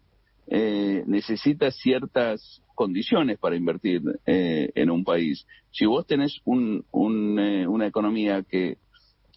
eh, 0.48 1.04
necesita 1.06 1.72
ciertas 1.72 2.62
condiciones 2.76 3.38
para 3.38 3.56
invertir 3.56 4.02
en 4.26 4.90
un 4.90 5.04
país. 5.04 5.46
Si 5.72 5.86
vos 5.86 6.08
tenés 6.08 6.42
un, 6.44 6.84
una 6.92 7.86
economía 7.88 8.42
que 8.42 8.78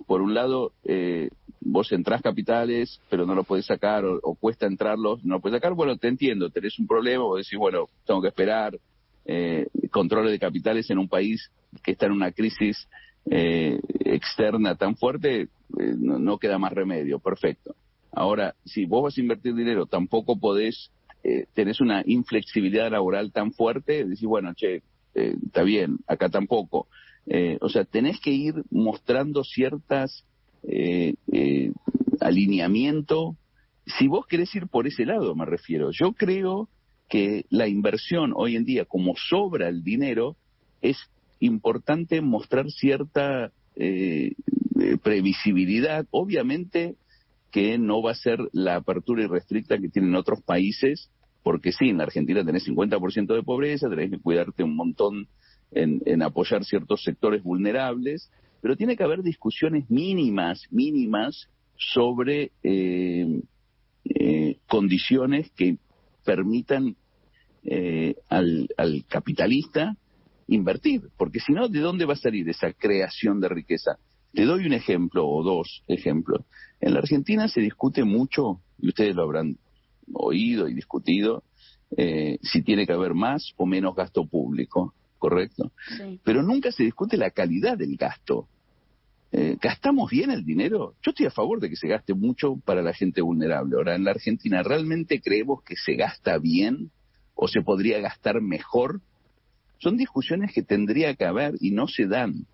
por 0.05 0.21
un 0.21 0.35
lado, 0.35 0.73
eh, 0.85 1.31
vos 1.61 1.91
entrás 1.93 2.21
capitales, 2.21 3.01
pero 3.09 3.25
no 3.25 3.35
lo 3.35 3.45
podés 3.45 3.67
sacar, 3.67 4.05
o, 4.05 4.35
cuesta 4.35 4.67
entrarlos, 4.67 5.25
no 5.25 5.37
lo 5.37 5.41
podés 5.41 5.57
sacar, 5.57 5.75
bueno, 5.75 5.97
te 5.97 6.09
entiendo, 6.09 6.51
tenés 6.51 6.79
un 6.79 6.87
problema, 6.87 7.25
vos 7.25 7.39
decís, 7.39 7.59
bueno, 7.59 7.87
tengo 8.05 8.21
que 8.21 8.29
esperar, 8.29 8.79
eh, 9.25 9.67
controles 9.91 10.31
de 10.31 10.39
capitales 10.39 10.89
en 10.91 10.99
un 10.99 11.09
país 11.09 11.51
que 11.83 11.93
está 11.93 12.07
en 12.07 12.13
una 12.13 12.33
crisis 12.33 12.89
eh, 13.31 13.81
externa 14.05 14.77
tan 14.77 14.97
fuerte, 14.97 15.49
eh, 15.79 15.95
no, 15.99 16.39
queda 16.39 16.59
más 16.59 16.73
remedio, 16.73 17.19
perfecto. 17.19 17.75
Ahora, 18.13 18.55
si 18.65 18.87
vos 18.87 19.03
vas 19.03 19.19
a 19.19 19.21
invertir 19.21 19.55
dinero, 19.55 19.87
tampoco 19.87 20.39
podés, 20.39 20.91
eh, 21.23 21.47
tenés 21.55 21.81
una 21.81 22.03
inflexibilidad 22.07 22.91
laboral 22.91 23.33
tan 23.33 23.53
fuerte, 23.53 24.05
decís, 24.05 24.27
bueno, 24.27 24.55
che, 24.55 24.83
eh, 25.15 25.37
está 25.45 25.63
bien, 25.63 25.99
acá 26.07 26.29
tampoco. 26.29 26.89
O 27.61 27.69
sea, 27.69 27.85
tenés 27.85 28.21
que 28.21 28.31
ir 28.31 28.55
mostrando 28.71 29.43
ciertas 29.43 30.25
alineamiento. 32.21 33.37
Si 33.99 34.07
vos 34.07 34.27
querés 34.27 34.55
ir 34.55 34.69
por 34.69 34.87
ese 34.87 35.05
lado, 35.05 35.35
me 35.35 35.45
refiero. 35.45 35.91
Yo 35.91 36.13
creo 36.13 36.69
que 37.09 37.45
la 37.51 37.67
inversión 37.67 38.33
hoy 38.35 38.55
en 38.55 38.65
día, 38.65 38.85
como 38.85 39.15
sobra 39.17 39.69
el 39.69 39.83
dinero, 39.83 40.37
es 40.83 40.97
importante 41.41 42.21
mostrar 42.21 42.71
cierta 42.71 43.53
eh, 43.75 44.33
previsibilidad. 45.03 46.07
Obviamente 46.11 46.97
que 47.51 47.79
no 47.79 48.03
va 48.03 48.11
a 48.11 48.17
ser 48.17 48.39
la 48.53 48.77
apertura 48.77 49.25
irrestricta 49.25 49.79
que 49.79 49.89
tienen 49.89 50.15
otros 50.15 50.43
países, 50.43 51.11
porque 51.43 51.73
sí, 51.73 51.89
en 51.89 52.01
Argentina 52.01 52.45
tenés 52.45 52.67
50% 52.69 53.35
de 53.35 53.43
pobreza, 53.43 53.89
tenés 53.89 54.11
que 54.11 54.19
cuidarte 54.19 54.63
un 54.63 54.77
montón 54.77 55.29
en, 55.71 56.23
apoyar 56.23 56.65
ciertos 56.65 57.03
sectores 57.03 57.43
vulnerables, 57.43 58.31
pero 58.61 58.77
tiene 58.77 58.97
que 58.97 59.05
haber 59.05 59.23
discusiones 59.23 59.89
mínimas, 59.91 60.65
mínimas 60.71 61.49
sobre 61.77 62.53
eh, 62.63 63.41
eh, 64.05 64.57
condiciones 64.67 65.51
que 65.53 65.77
permitan 66.25 66.97
eh, 67.65 68.17
al, 68.29 68.69
capitalista 69.09 69.97
invertir, 70.49 71.03
porque 71.17 71.41
si 71.41 71.53
no, 71.53 71.69
¿de 71.69 71.81
dónde 71.81 72.05
va 72.05 72.15
a 72.15 72.17
salir 72.17 72.49
esa 72.49 72.73
creación 72.73 73.41
de 73.41 73.49
riqueza? 73.49 73.99
Te 74.33 74.45
doy 74.45 74.67
un 74.67 74.73
ejemplo 74.73 75.27
o 75.27 75.43
dos 75.43 75.83
ejemplos. 75.89 76.43
En 76.81 76.95
la 76.95 77.01
Argentina 77.01 77.49
se 77.49 77.61
discute 77.61 78.05
mucho, 78.05 78.61
y 78.79 78.89
ustedes 78.89 79.15
lo 79.15 79.23
habrán 79.23 79.57
oído 80.13 80.69
y 80.69 80.75
discutido, 80.75 81.43
si 81.97 82.63
tiene 82.63 82.87
que 82.87 82.93
haber 82.93 83.15
más 83.15 83.53
o 83.57 83.67
menos 83.67 83.95
gasto 83.95 84.27
público 84.27 84.93
correcto. 85.19 85.73
Pero 86.25 86.43
nunca 86.43 86.71
se 86.73 86.85
discute 86.85 87.17
la 87.17 87.31
calidad 87.31 87.77
del 87.77 87.97
gasto. 87.97 88.49
Eh, 89.33 89.57
¿Gastamos 89.61 90.11
bien 90.11 90.31
el 90.31 90.45
dinero? 90.45 90.95
Yo 91.03 91.11
estoy 91.11 91.27
a 91.27 91.31
favor 91.31 91.61
de 91.61 91.69
que 91.69 91.77
se 91.77 91.89
gaste 91.89 92.15
mucho 92.15 92.57
para 92.65 92.83
la 92.83 92.93
gente 92.93 93.21
vulnerable. 93.21 93.77
Ahora, 93.77 93.95
en 93.97 94.05
la 94.05 94.13
Argentina, 94.13 94.63
¿realmente 94.63 95.21
creemos 95.21 95.63
que 95.63 95.75
se 95.77 95.95
gasta 95.95 96.39
bien 96.39 96.91
o 97.35 97.49
se 97.49 97.61
podría 97.63 98.01
gastar 98.01 98.41
mejor? 98.41 99.01
Son 99.79 99.97
discusiones 99.97 100.53
que 100.53 100.63
tendría 100.63 101.15
que 101.15 101.25
haber 101.25 101.55
y 101.61 101.71
no 101.71 101.87
se 101.87 102.07
dan. 102.07 102.47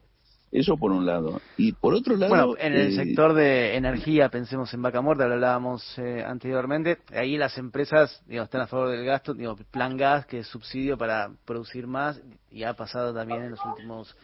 Eso 0.52 0.76
por 0.76 0.92
un 0.92 1.06
lado. 1.06 1.40
Y 1.56 1.72
por 1.72 1.94
otro 1.94 2.14
lado... 2.14 2.28
Bueno, 2.28 2.54
en 2.58 2.74
el 2.74 2.88
eh, 2.88 2.92
sector 2.92 3.32
de 3.32 3.74
energía, 3.74 4.28
pensemos 4.28 4.72
en 4.74 4.82
Vaca 4.82 5.00
Muerta, 5.00 5.26
lo 5.26 5.34
hablábamos 5.34 5.98
eh, 5.98 6.22
anteriormente, 6.26 6.98
ahí 7.10 7.38
las 7.38 7.56
empresas 7.56 8.22
digo, 8.26 8.44
están 8.44 8.60
a 8.60 8.66
favor 8.66 8.90
del 8.90 9.02
gasto, 9.02 9.32
digo, 9.32 9.56
plan 9.70 9.96
gas, 9.96 10.26
que 10.26 10.40
es 10.40 10.46
subsidio 10.46 10.98
para 10.98 11.30
producir 11.46 11.86
más, 11.86 12.20
y 12.50 12.64
ha 12.64 12.74
pasado 12.74 13.14
también 13.14 13.44
en 13.44 13.50
los 13.52 13.64
últimos 13.64 14.14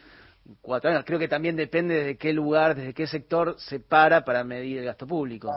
cuatro 0.61 0.91
años. 0.91 1.03
Creo 1.03 1.17
que 1.17 1.27
también 1.27 1.55
depende 1.55 2.03
de 2.03 2.15
qué 2.15 2.31
lugar, 2.31 2.75
desde 2.75 2.93
qué 2.93 3.07
sector 3.07 3.55
se 3.57 3.79
para 3.79 4.23
para 4.23 4.43
medir 4.43 4.77
el 4.77 4.85
gasto 4.85 5.07
público. 5.07 5.51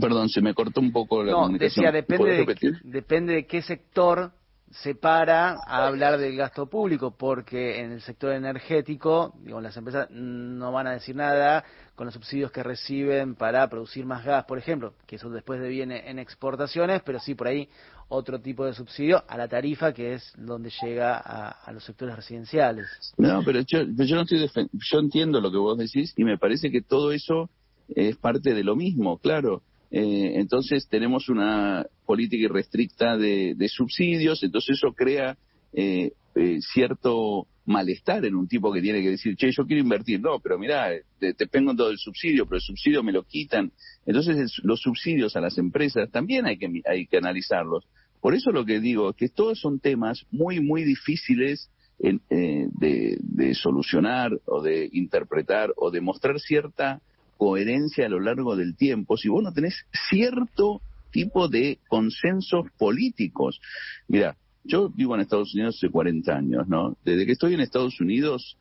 Perdón, 0.00 0.28
se 0.28 0.40
me 0.40 0.54
cortó 0.54 0.80
un 0.80 0.92
poco 0.92 1.22
la 1.22 1.32
no, 1.32 1.48
Decía, 1.50 1.90
depende 1.92 2.46
depende 2.84 3.34
de 3.34 3.46
qué 3.46 3.62
sector 3.62 4.32
se 4.72 4.94
para 4.94 5.58
a 5.66 5.86
hablar 5.86 6.18
del 6.18 6.34
gasto 6.34 6.66
público 6.66 7.14
porque 7.16 7.80
en 7.80 7.92
el 7.92 8.00
sector 8.00 8.32
energético, 8.32 9.34
digo, 9.42 9.60
las 9.60 9.76
empresas 9.76 10.08
no 10.10 10.72
van 10.72 10.86
a 10.86 10.92
decir 10.92 11.14
nada 11.14 11.62
con 11.94 12.06
los 12.06 12.14
subsidios 12.14 12.50
que 12.50 12.62
reciben 12.62 13.34
para 13.34 13.68
producir 13.68 14.06
más 14.06 14.24
gas, 14.24 14.44
por 14.44 14.58
ejemplo, 14.58 14.94
que 15.06 15.16
eso 15.16 15.28
después 15.28 15.60
viene 15.68 16.08
en 16.08 16.18
exportaciones, 16.18 17.02
pero 17.04 17.20
sí 17.20 17.34
por 17.34 17.48
ahí 17.48 17.68
otro 18.08 18.40
tipo 18.40 18.64
de 18.64 18.72
subsidio 18.72 19.22
a 19.28 19.36
la 19.36 19.46
tarifa 19.46 19.92
que 19.92 20.14
es 20.14 20.32
donde 20.38 20.70
llega 20.82 21.18
a, 21.18 21.72
los 21.72 21.84
sectores 21.84 22.16
residenciales. 22.16 22.86
No, 23.18 23.42
pero 23.44 23.60
yo, 23.60 23.82
yo 23.82 24.16
no 24.16 24.22
estoy 24.22 24.50
yo 24.72 24.98
entiendo 24.98 25.40
lo 25.40 25.50
que 25.50 25.58
vos 25.58 25.76
decís 25.76 26.14
y 26.16 26.24
me 26.24 26.38
parece 26.38 26.70
que 26.70 26.80
todo 26.80 27.12
eso 27.12 27.50
es 27.96 28.16
parte 28.16 28.54
de 28.54 28.64
lo 28.64 28.76
mismo, 28.76 29.18
claro 29.18 29.62
eh, 29.94 30.40
entonces 30.40 30.88
tenemos 30.88 31.28
una 31.28 31.84
política 32.06 32.44
irrestricta 32.44 33.18
de, 33.18 33.68
subsidios, 33.68 34.42
entonces 34.42 34.78
eso 34.78 34.94
crea 34.94 35.36
eh, 35.74 36.12
eh, 36.34 36.58
cierto 36.72 37.46
malestar 37.66 38.24
en 38.24 38.34
un 38.34 38.48
tipo 38.48 38.72
que 38.72 38.80
tiene 38.80 39.02
que 39.02 39.10
decir, 39.10 39.36
che, 39.36 39.52
yo 39.52 39.66
quiero 39.66 39.82
invertir, 39.82 40.18
no, 40.18 40.40
pero 40.40 40.58
mira, 40.58 40.88
te, 41.18 41.34
te 41.34 41.46
pongo 41.46 41.76
todo 41.76 41.90
el 41.90 41.98
subsidio, 41.98 42.46
pero 42.46 42.56
el 42.56 42.62
subsidio 42.62 43.02
me 43.02 43.12
lo 43.12 43.24
quitan. 43.24 43.70
Entonces 44.06 44.60
los 44.64 44.80
subsidios 44.80 45.36
a 45.36 45.42
las 45.42 45.58
empresas 45.58 46.10
también 46.10 46.46
hay 46.46 46.56
que, 46.56 46.68
hay 46.86 47.06
que 47.06 47.18
analizarlos. 47.18 47.84
Por 48.22 48.34
eso 48.34 48.50
lo 48.50 48.64
que 48.64 48.80
digo 48.80 49.10
es 49.10 49.16
que 49.16 49.28
todos 49.28 49.60
son 49.60 49.78
temas 49.78 50.24
muy, 50.30 50.60
muy 50.60 50.84
difíciles 50.84 51.70
de, 51.98 53.18
de 53.20 53.54
solucionar 53.54 54.32
o 54.46 54.62
de 54.62 54.88
interpretar 54.92 55.72
o 55.76 55.90
de 55.90 56.00
mostrar 56.00 56.40
cierta 56.40 57.00
coherencia 57.42 58.06
a 58.06 58.08
lo 58.08 58.20
largo 58.20 58.54
del 58.54 58.76
tiempo 58.76 59.16
si 59.16 59.28
vos 59.28 59.42
no 59.42 59.52
tenés 59.52 59.74
cierto 60.08 60.80
tipo 61.10 61.48
de 61.48 61.80
consensos 61.88 62.70
políticos. 62.78 63.60
Mira, 64.06 64.36
yo 64.62 64.90
vivo 64.90 65.16
en 65.16 65.22
Estados 65.22 65.52
Unidos 65.52 65.74
hace 65.76 65.90
40 65.90 66.32
años, 66.32 66.68
¿no? 66.68 66.96
Desde 67.04 67.26
que 67.26 67.32
estoy 67.32 67.54
en 67.54 67.60
Estados 67.60 68.00
Unidos, 68.00 68.56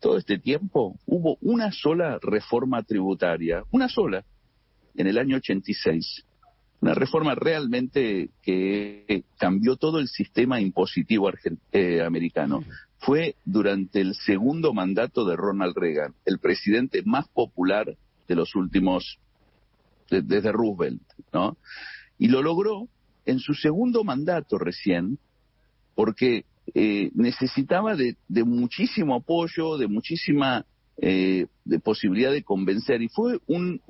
todo 0.00 0.18
este 0.18 0.40
tiempo 0.40 0.98
hubo 1.06 1.38
una 1.42 1.70
sola 1.70 2.18
reforma 2.20 2.82
tributaria, 2.82 3.62
una 3.70 3.88
sola, 3.88 4.24
en 4.96 5.06
el 5.06 5.16
año 5.16 5.36
86. 5.36 6.24
Una 6.80 6.94
reforma 6.94 7.36
realmente 7.36 8.30
que 8.42 9.22
cambió 9.38 9.76
todo 9.76 10.00
el 10.00 10.08
sistema 10.08 10.60
impositivo 10.60 11.30
eh, 11.70 12.02
americano 12.02 12.64
fue 13.02 13.34
durante 13.44 14.00
el 14.00 14.14
segundo 14.14 14.72
mandato 14.72 15.24
de 15.24 15.34
Ronald 15.34 15.76
Reagan, 15.76 16.14
el 16.24 16.38
presidente 16.38 17.02
más 17.04 17.28
popular 17.28 17.96
de 18.28 18.34
los 18.36 18.54
últimos, 18.54 19.18
desde 20.08 20.52
Roosevelt, 20.52 21.02
¿no? 21.32 21.56
Y 22.18 22.28
lo 22.28 22.42
logró 22.42 22.88
en 23.26 23.40
su 23.40 23.54
segundo 23.54 24.04
mandato 24.04 24.56
recién, 24.56 25.18
porque 25.96 26.44
eh, 26.74 27.10
necesitaba 27.14 27.96
de, 27.96 28.16
muchísimo 28.44 29.16
apoyo, 29.16 29.78
de 29.78 29.88
muchísima 29.88 30.64
eh, 30.98 31.46
de 31.64 31.78
posibilidad 31.80 32.30
de 32.30 32.44
convencer, 32.44 33.02
y 33.02 33.08
fue 33.08 33.40
un, 33.48 33.80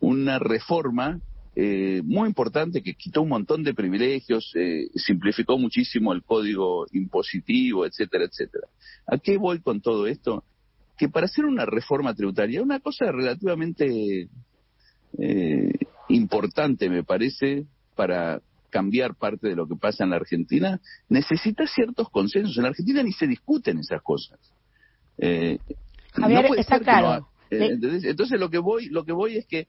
una 0.00 0.38
reforma 0.38 1.20
eh, 1.58 2.02
muy 2.04 2.28
importante 2.28 2.82
que 2.82 2.92
quitó 2.92 3.22
un 3.22 3.30
montón 3.30 3.62
de 3.62 3.72
privilegios, 3.72 4.52
eh, 4.54 4.90
simplificó 4.94 5.56
muchísimo 5.56 6.12
el 6.12 6.22
código 6.22 6.86
impositivo, 6.92 7.86
etcétera, 7.86 8.26
etcétera. 8.26 8.68
¿A 9.06 9.16
qué 9.16 9.38
voy 9.38 9.60
con 9.60 9.80
todo 9.80 10.06
esto? 10.06 10.44
Que 10.98 11.08
para 11.08 11.24
hacer 11.24 11.46
una 11.46 11.64
reforma 11.64 12.14
tributaria, 12.14 12.62
una 12.62 12.80
cosa 12.80 13.10
relativamente 13.10 14.28
eh, 15.18 15.72
importante, 16.10 16.90
me 16.90 17.04
parece, 17.04 17.64
para 17.94 18.42
cambiar 18.68 19.14
parte 19.14 19.48
de 19.48 19.56
lo 19.56 19.66
que 19.66 19.76
pasa 19.76 20.04
en 20.04 20.10
la 20.10 20.16
Argentina, 20.16 20.78
necesita 21.08 21.66
ciertos 21.66 22.10
consensos. 22.10 22.54
En 22.58 22.64
la 22.64 22.68
Argentina 22.68 23.02
ni 23.02 23.12
se 23.12 23.26
discuten 23.26 23.78
esas 23.78 24.02
cosas. 24.02 24.38
Javier, 26.12 26.50
está 26.58 26.80
claro. 26.80 27.26
entonces 27.48 28.38
lo 28.38 28.50
que 28.50 28.58
voy, 28.58 28.90
lo 28.90 29.06
que 29.06 29.12
voy 29.12 29.38
es 29.38 29.46
que 29.46 29.68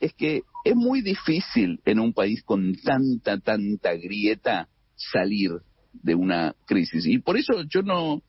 es 0.00 0.14
que 0.14 0.42
es 0.64 0.74
muy 0.74 1.02
difícil 1.02 1.80
en 1.84 2.00
un 2.00 2.12
país 2.12 2.42
con 2.42 2.74
tanta, 2.74 3.38
tanta 3.38 3.94
grieta 3.94 4.68
salir 4.96 5.50
de 5.92 6.14
una 6.14 6.54
crisis. 6.66 7.06
Y 7.06 7.18
por 7.18 7.36
eso 7.36 7.62
yo 7.68 7.82
no, 7.82 8.22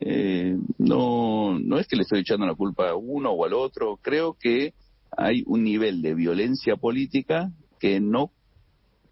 eh, 0.00 0.56
no, 0.78 1.58
no 1.58 1.78
es 1.78 1.86
que 1.86 1.96
le 1.96 2.02
estoy 2.02 2.20
echando 2.20 2.46
la 2.46 2.54
culpa 2.54 2.90
a 2.90 2.96
uno 2.96 3.30
o 3.30 3.44
al 3.44 3.52
otro. 3.52 3.98
Creo 4.00 4.36
que 4.38 4.74
hay 5.16 5.42
un 5.46 5.64
nivel 5.64 6.02
de 6.02 6.14
violencia 6.14 6.76
política 6.76 7.50
que 7.78 8.00
no, 8.00 8.30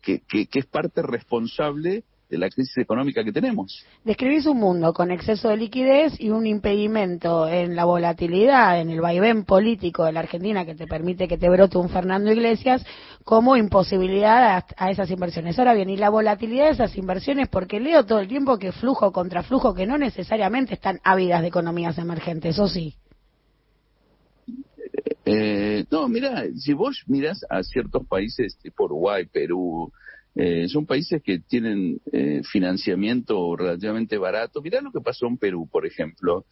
que, 0.01 0.21
que, 0.21 0.49
es 0.53 0.67
parte 0.67 1.03
responsable 1.03 2.05
de 2.31 2.39
la 2.39 2.49
crisis 2.49 2.79
económica 2.79 3.25
que 3.25 3.33
tenemos. 3.33 3.85
Describís 4.05 4.47
un 4.47 4.59
mundo 4.59 4.93
con 4.93 5.11
exceso 5.11 5.49
de 5.49 5.57
liquidez 5.57 6.19
y 6.19 6.31
un 6.31 6.47
impedimento 6.47 7.49
en 7.49 7.75
la 7.75 7.85
volatilidad, 7.85 8.81
en 8.81 8.91
el 8.91 9.01
vaivén 9.01 9.45
político 9.45 10.05
de 10.05 10.13
la 10.13 10.21
Argentina 10.21 10.65
que 10.65 10.77
te 10.77 10.87
permite 10.87 11.27
que 11.27 11.37
te 11.37 11.51
brote 11.51 11.77
un 11.77 11.89
Fernando 11.89 12.31
Iglesias 12.31 12.87
como 13.25 13.57
imposibilidad 13.57 14.57
a, 14.57 14.67
a 14.77 14.91
esas 14.91 15.11
inversiones. 15.11 15.59
Ahora 15.59 15.75
bien, 15.75 15.91
y 15.91 15.97
la 15.97 16.09
volatilidad 16.09 16.67
de 16.67 16.71
esas 16.71 16.97
inversiones, 16.97 17.49
porque 17.49 17.81
leo 17.81 18.07
todo 18.07 18.21
el 18.21 18.29
tiempo 18.29 18.59
que 18.59 18.73
flujo 18.73 19.11
contra 19.13 19.43
flujo, 19.43 19.75
que 19.75 19.87
no 19.87 19.99
necesariamente 19.99 20.75
están 20.75 21.01
ávidas 21.03 21.43
de 21.43 21.49
economías 21.49 21.99
emergentes, 21.99 22.59
¿o 22.59 22.69
sí? 22.69 22.95
Eh, 25.25 25.85
no, 25.91 26.09
mira, 26.09 26.45
si 26.57 26.73
vos 26.73 27.03
miras 27.07 27.45
a 27.49 27.63
ciertos 27.63 28.07
países 28.07 28.57
tipo 28.57 28.85
Uruguay, 28.85 29.27
Perú, 29.27 29.93
eh, 30.35 30.69
son 30.69 30.87
países 30.87 31.23
que 31.23 31.41
tienen 31.41 32.01
eh, 32.13 32.43
financiamiento 32.51 33.57
relativamente 33.57 34.17
barato. 34.17 34.63
Mirá 34.63 34.81
lo 34.81 34.93
que 34.93 35.01
pasó 35.01 35.27
en 35.27 35.37
Perú, 35.37 35.69
por 35.71 35.87
ejemplo. 35.87 36.45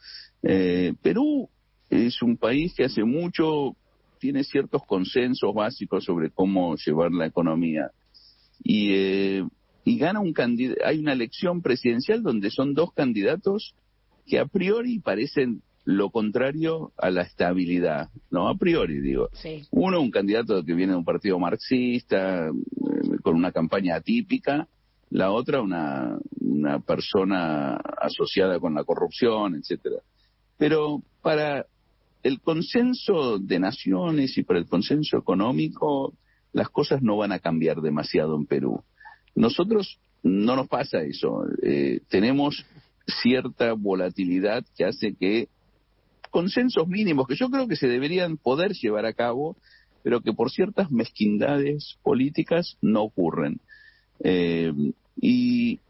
Eh, 0.42 0.94
Perú 1.02 1.48
es 1.88 2.20
un 2.22 2.36
país 2.36 2.74
que 2.74 2.84
hace 2.84 3.04
mucho 3.04 3.76
tiene 4.18 4.42
ciertos 4.44 4.84
consensos 4.84 5.54
básicos 5.54 6.04
sobre 6.04 6.30
cómo 6.30 6.76
llevar 6.76 7.12
la 7.12 7.26
economía. 7.26 7.92
Y, 8.62 8.90
eh, 8.92 9.44
y 9.84 9.98
gana 9.98 10.20
un 10.20 10.32
candidato, 10.32 10.80
hay 10.84 10.98
una 10.98 11.12
elección 11.12 11.62
presidencial 11.62 12.22
donde 12.22 12.50
son 12.50 12.74
dos 12.74 12.92
candidatos 12.92 13.74
que 14.26 14.38
a 14.38 14.46
priori 14.46 14.98
parecen 14.98 15.62
lo 15.88 16.10
contrario 16.10 16.92
a 16.98 17.10
la 17.10 17.22
estabilidad, 17.22 18.10
¿no? 18.30 18.50
A 18.50 18.54
priori, 18.58 19.00
digo. 19.00 19.30
Sí. 19.32 19.62
Uno, 19.70 20.02
un 20.02 20.10
candidato 20.10 20.62
que 20.62 20.74
viene 20.74 20.92
de 20.92 20.98
un 20.98 21.04
partido 21.06 21.38
marxista, 21.38 22.48
eh, 22.48 23.18
con 23.22 23.34
una 23.34 23.52
campaña 23.52 23.96
atípica. 23.96 24.68
La 25.08 25.30
otra, 25.30 25.62
una, 25.62 26.18
una 26.42 26.80
persona 26.80 27.76
asociada 28.02 28.60
con 28.60 28.74
la 28.74 28.84
corrupción, 28.84 29.54
etcétera. 29.54 30.02
Pero 30.58 31.00
para 31.22 31.64
el 32.22 32.38
consenso 32.42 33.38
de 33.38 33.58
naciones 33.58 34.36
y 34.36 34.42
para 34.42 34.58
el 34.58 34.66
consenso 34.66 35.16
económico, 35.16 36.12
las 36.52 36.68
cosas 36.68 37.00
no 37.00 37.16
van 37.16 37.32
a 37.32 37.38
cambiar 37.38 37.80
demasiado 37.80 38.36
en 38.36 38.44
Perú. 38.44 38.82
Nosotros 39.34 39.98
no 40.22 40.54
nos 40.54 40.68
pasa 40.68 41.00
eso. 41.00 41.46
Eh, 41.62 42.00
tenemos 42.10 42.66
cierta 43.22 43.72
volatilidad 43.72 44.66
que 44.76 44.84
hace 44.84 45.14
que 45.14 45.48
consensos 46.28 46.86
mínimos 46.88 47.26
que 47.26 47.36
yo 47.36 47.50
creo 47.50 47.68
que 47.68 47.76
se 47.76 47.88
deberían 47.88 48.36
poder 48.36 48.72
llevar 48.72 49.06
a 49.06 49.12
cabo, 49.12 49.56
pero 50.02 50.20
que 50.20 50.32
por 50.32 50.50
ciertas 50.50 50.90
mezquindades 50.90 51.98
políticas 52.02 52.76
no 52.80 53.02
ocurren. 53.02 53.60
Eh, 54.20 54.72
y, 55.20 55.80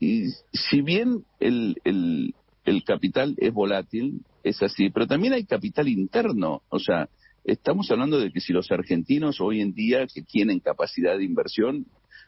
y, 0.00 0.28
si 0.52 0.80
bien 0.82 1.24
el, 1.40 1.76
el, 1.84 2.84
capital 2.84 3.34
es 3.38 3.52
volátil, 3.52 4.20
es 4.42 4.62
así, 4.62 4.90
pero 4.90 5.06
también 5.06 5.32
hay 5.32 5.44
capital 5.44 5.88
interno, 5.88 6.62
o 6.68 6.78
sea, 6.78 7.08
estamos 7.44 7.90
hablando 7.90 8.18
de 8.18 8.30
que 8.30 8.40
si 8.40 8.52
los 8.52 8.70
argentinos 8.70 9.40
hoy 9.40 9.60
en 9.60 9.72
día 9.72 10.06
que 10.06 10.22
tienen 10.22 10.60
capacidad 10.60 11.16
de 11.16 11.24
inversión 11.24 11.86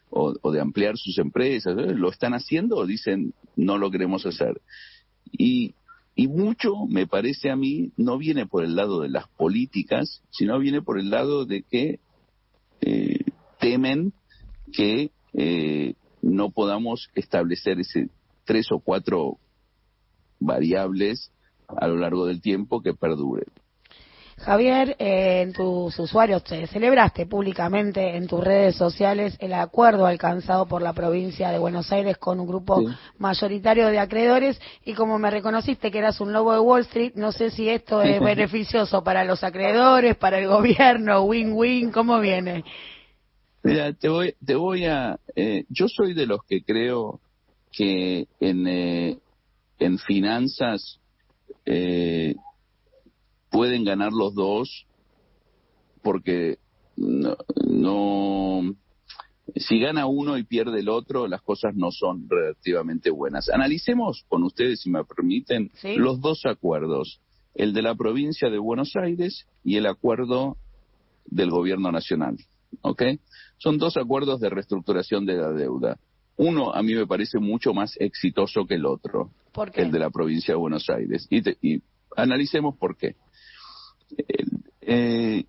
o, 0.09 0.33
o 0.41 0.51
de 0.51 0.61
ampliar 0.61 0.97
sus 0.97 1.17
empresas, 1.17 1.77
¿eh? 1.77 1.93
lo 1.95 2.09
están 2.09 2.33
haciendo 2.33 2.77
o 2.77 2.85
dicen 2.85 3.33
no 3.55 3.77
lo 3.77 3.91
queremos 3.91 4.25
hacer. 4.25 4.61
Y, 5.31 5.73
y 6.19 6.27
mucho, 6.27 6.87
me 6.89 7.05
parece 7.05 7.51
a 7.51 7.55
mí, 7.55 7.91
no 7.95 8.17
viene 8.17 8.47
por 8.47 8.63
el 8.63 8.75
lado 8.75 9.01
de 9.01 9.09
las 9.09 9.27
políticas, 9.29 10.23
sino 10.31 10.57
viene 10.57 10.81
por 10.81 10.99
el 10.99 11.11
lado 11.11 11.45
de 11.45 11.61
que 11.61 11.99
eh, 12.81 13.19
temen 13.59 14.13
que 14.73 15.11
eh, 15.33 15.93
no 16.23 16.49
podamos 16.49 17.11
establecer 17.13 17.79
ese 17.79 18.09
tres 18.45 18.71
o 18.71 18.79
cuatro 18.79 19.37
variables 20.39 21.31
a 21.67 21.87
lo 21.87 21.97
largo 21.97 22.25
del 22.25 22.41
tiempo 22.41 22.81
que 22.81 22.95
perduren. 22.95 23.45
Javier, 24.39 24.95
eh, 24.99 25.41
en 25.41 25.51
tus 25.53 25.97
usuarios 25.97 26.43
te 26.43 26.67
celebraste 26.67 27.25
públicamente 27.25 28.15
en 28.15 28.27
tus 28.27 28.43
redes 28.43 28.75
sociales 28.75 29.35
el 29.39 29.51
acuerdo 29.53 30.05
alcanzado 30.05 30.67
por 30.67 30.81
la 30.83 30.93
provincia 30.93 31.49
de 31.49 31.57
Buenos 31.57 31.91
Aires 31.91 32.17
con 32.17 32.39
un 32.39 32.47
grupo 32.47 32.81
Sí. 32.81 32.87
mayoritario 33.17 33.87
de 33.87 33.97
acreedores 33.99 34.61
y 34.85 34.93
como 34.93 35.17
me 35.17 35.31
reconociste 35.31 35.89
que 35.89 35.97
eras 35.97 36.21
un 36.21 36.33
lobo 36.33 36.53
de 36.53 36.59
Wall 36.59 36.81
Street, 36.81 37.13
no 37.15 37.31
sé 37.31 37.49
si 37.49 37.67
esto 37.67 38.03
es 38.03 38.21
beneficioso 38.21 39.03
para 39.03 39.23
los 39.23 39.43
acreedores, 39.43 40.15
para 40.15 40.37
el 40.37 40.47
gobierno, 40.47 41.23
win-win, 41.23 41.91
¿cómo 41.91 42.19
viene? 42.19 42.63
Mira, 43.63 43.91
te 43.93 44.07
voy, 44.07 44.35
te 44.45 44.55
voy 44.55 44.85
a. 44.85 45.17
eh, 45.35 45.65
yo 45.67 45.87
soy 45.89 46.13
de 46.13 46.27
los 46.27 46.41
que 46.47 46.63
creo 46.63 47.19
que 47.71 48.27
en, 48.39 48.67
eh, 48.67 49.17
en 49.79 49.97
finanzas 49.97 50.99
eh, 51.65 52.35
pueden 53.49 53.83
ganar 53.83 54.11
los 54.13 54.33
dos 54.35 54.85
porque 56.01 56.57
no, 56.95 57.35
no- 57.67 58.75
si 59.55 59.79
gana 59.79 60.05
uno 60.07 60.37
y 60.37 60.43
pierde 60.43 60.79
el 60.81 60.89
otro, 60.89 61.27
las 61.27 61.41
cosas 61.41 61.73
no 61.75 61.89
son 61.91 62.27
relativamente 62.29 63.09
buenas. 63.09 63.49
Analicemos 63.49 64.25
con 64.27 64.43
ustedes, 64.43 64.81
si 64.81 64.89
me 64.89 65.03
permiten, 65.05 65.71
Sí. 65.75 65.95
los 65.95 66.19
dos 66.19 66.41
acuerdos, 66.45 67.21
el 67.55 67.73
de 67.73 67.81
la 67.81 67.95
provincia 67.95 68.49
de 68.49 68.57
Buenos 68.59 68.91
Aires 68.95 69.47
y 69.63 69.77
el 69.77 69.85
acuerdo 69.85 70.57
del 71.25 71.49
gobierno 71.49 71.91
nacional. 71.91 72.37
¿Ok? 72.81 73.03
Son 73.57 73.77
dos 73.77 73.95
acuerdos 73.97 74.39
de 74.41 74.49
reestructuración 74.49 75.25
de 75.25 75.37
la 75.37 75.51
deuda. 75.51 75.97
Uno 76.35 76.73
a 76.73 76.83
mí 76.83 76.93
me 76.93 77.07
parece 77.07 77.39
mucho 77.39 77.73
más 77.73 77.95
exitoso 77.99 78.65
que 78.67 78.75
el 78.75 78.85
otro, 78.85 79.31
el 79.85 79.91
de 79.91 79.99
la 79.99 80.09
provincia 80.09 80.53
de 80.53 80.59
Buenos 80.59 80.87
Aires. 80.89 81.25
Y, 81.29 81.41
te- 81.41 81.57
y 81.61 81.81
analicemos 82.15 82.77
por 82.77 82.97
qué. 82.97 83.15
El, 84.15 84.63
eh, 84.81 85.43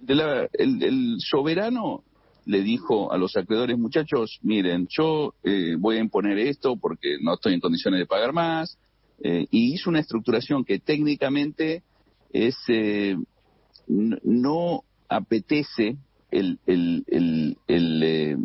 de 0.00 0.14
la- 0.14 0.48
el- 0.52 1.16
soberano 1.20 2.02
le 2.46 2.62
dijo 2.62 3.12
a 3.12 3.18
los 3.18 3.36
acreedores, 3.36 3.78
muchachos, 3.78 4.38
miren, 4.42 4.88
yo 4.90 5.34
eh, 5.44 5.76
voy 5.78 5.96
a 5.96 6.00
imponer 6.00 6.38
esto 6.38 6.76
porque 6.76 7.16
no 7.22 7.34
estoy 7.34 7.54
en 7.54 7.60
condiciones 7.60 8.00
de 8.00 8.06
pagar 8.06 8.32
más, 8.32 8.76
eh, 9.22 9.46
y 9.50 9.74
hizo 9.74 9.90
una 9.90 10.00
estructuración 10.00 10.64
que 10.64 10.78
técnicamente 10.78 11.82
es 12.32 12.56
eh, 12.68 13.16
no 13.86 14.82
apetece 15.08 15.96
el, 16.30 16.58
el, 16.66 17.04
el, 17.08 17.56
el, 17.66 18.02
eh, 18.02 18.36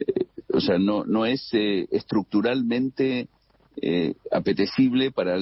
eh, 0.00 0.26
o 0.52 0.60
sea, 0.60 0.78
no, 0.78 1.04
no 1.04 1.24
es 1.26 1.48
eh, 1.52 1.86
estructuralmente 1.90 3.28
eh, 3.80 4.14
apetecible 4.30 5.10
para 5.12 5.38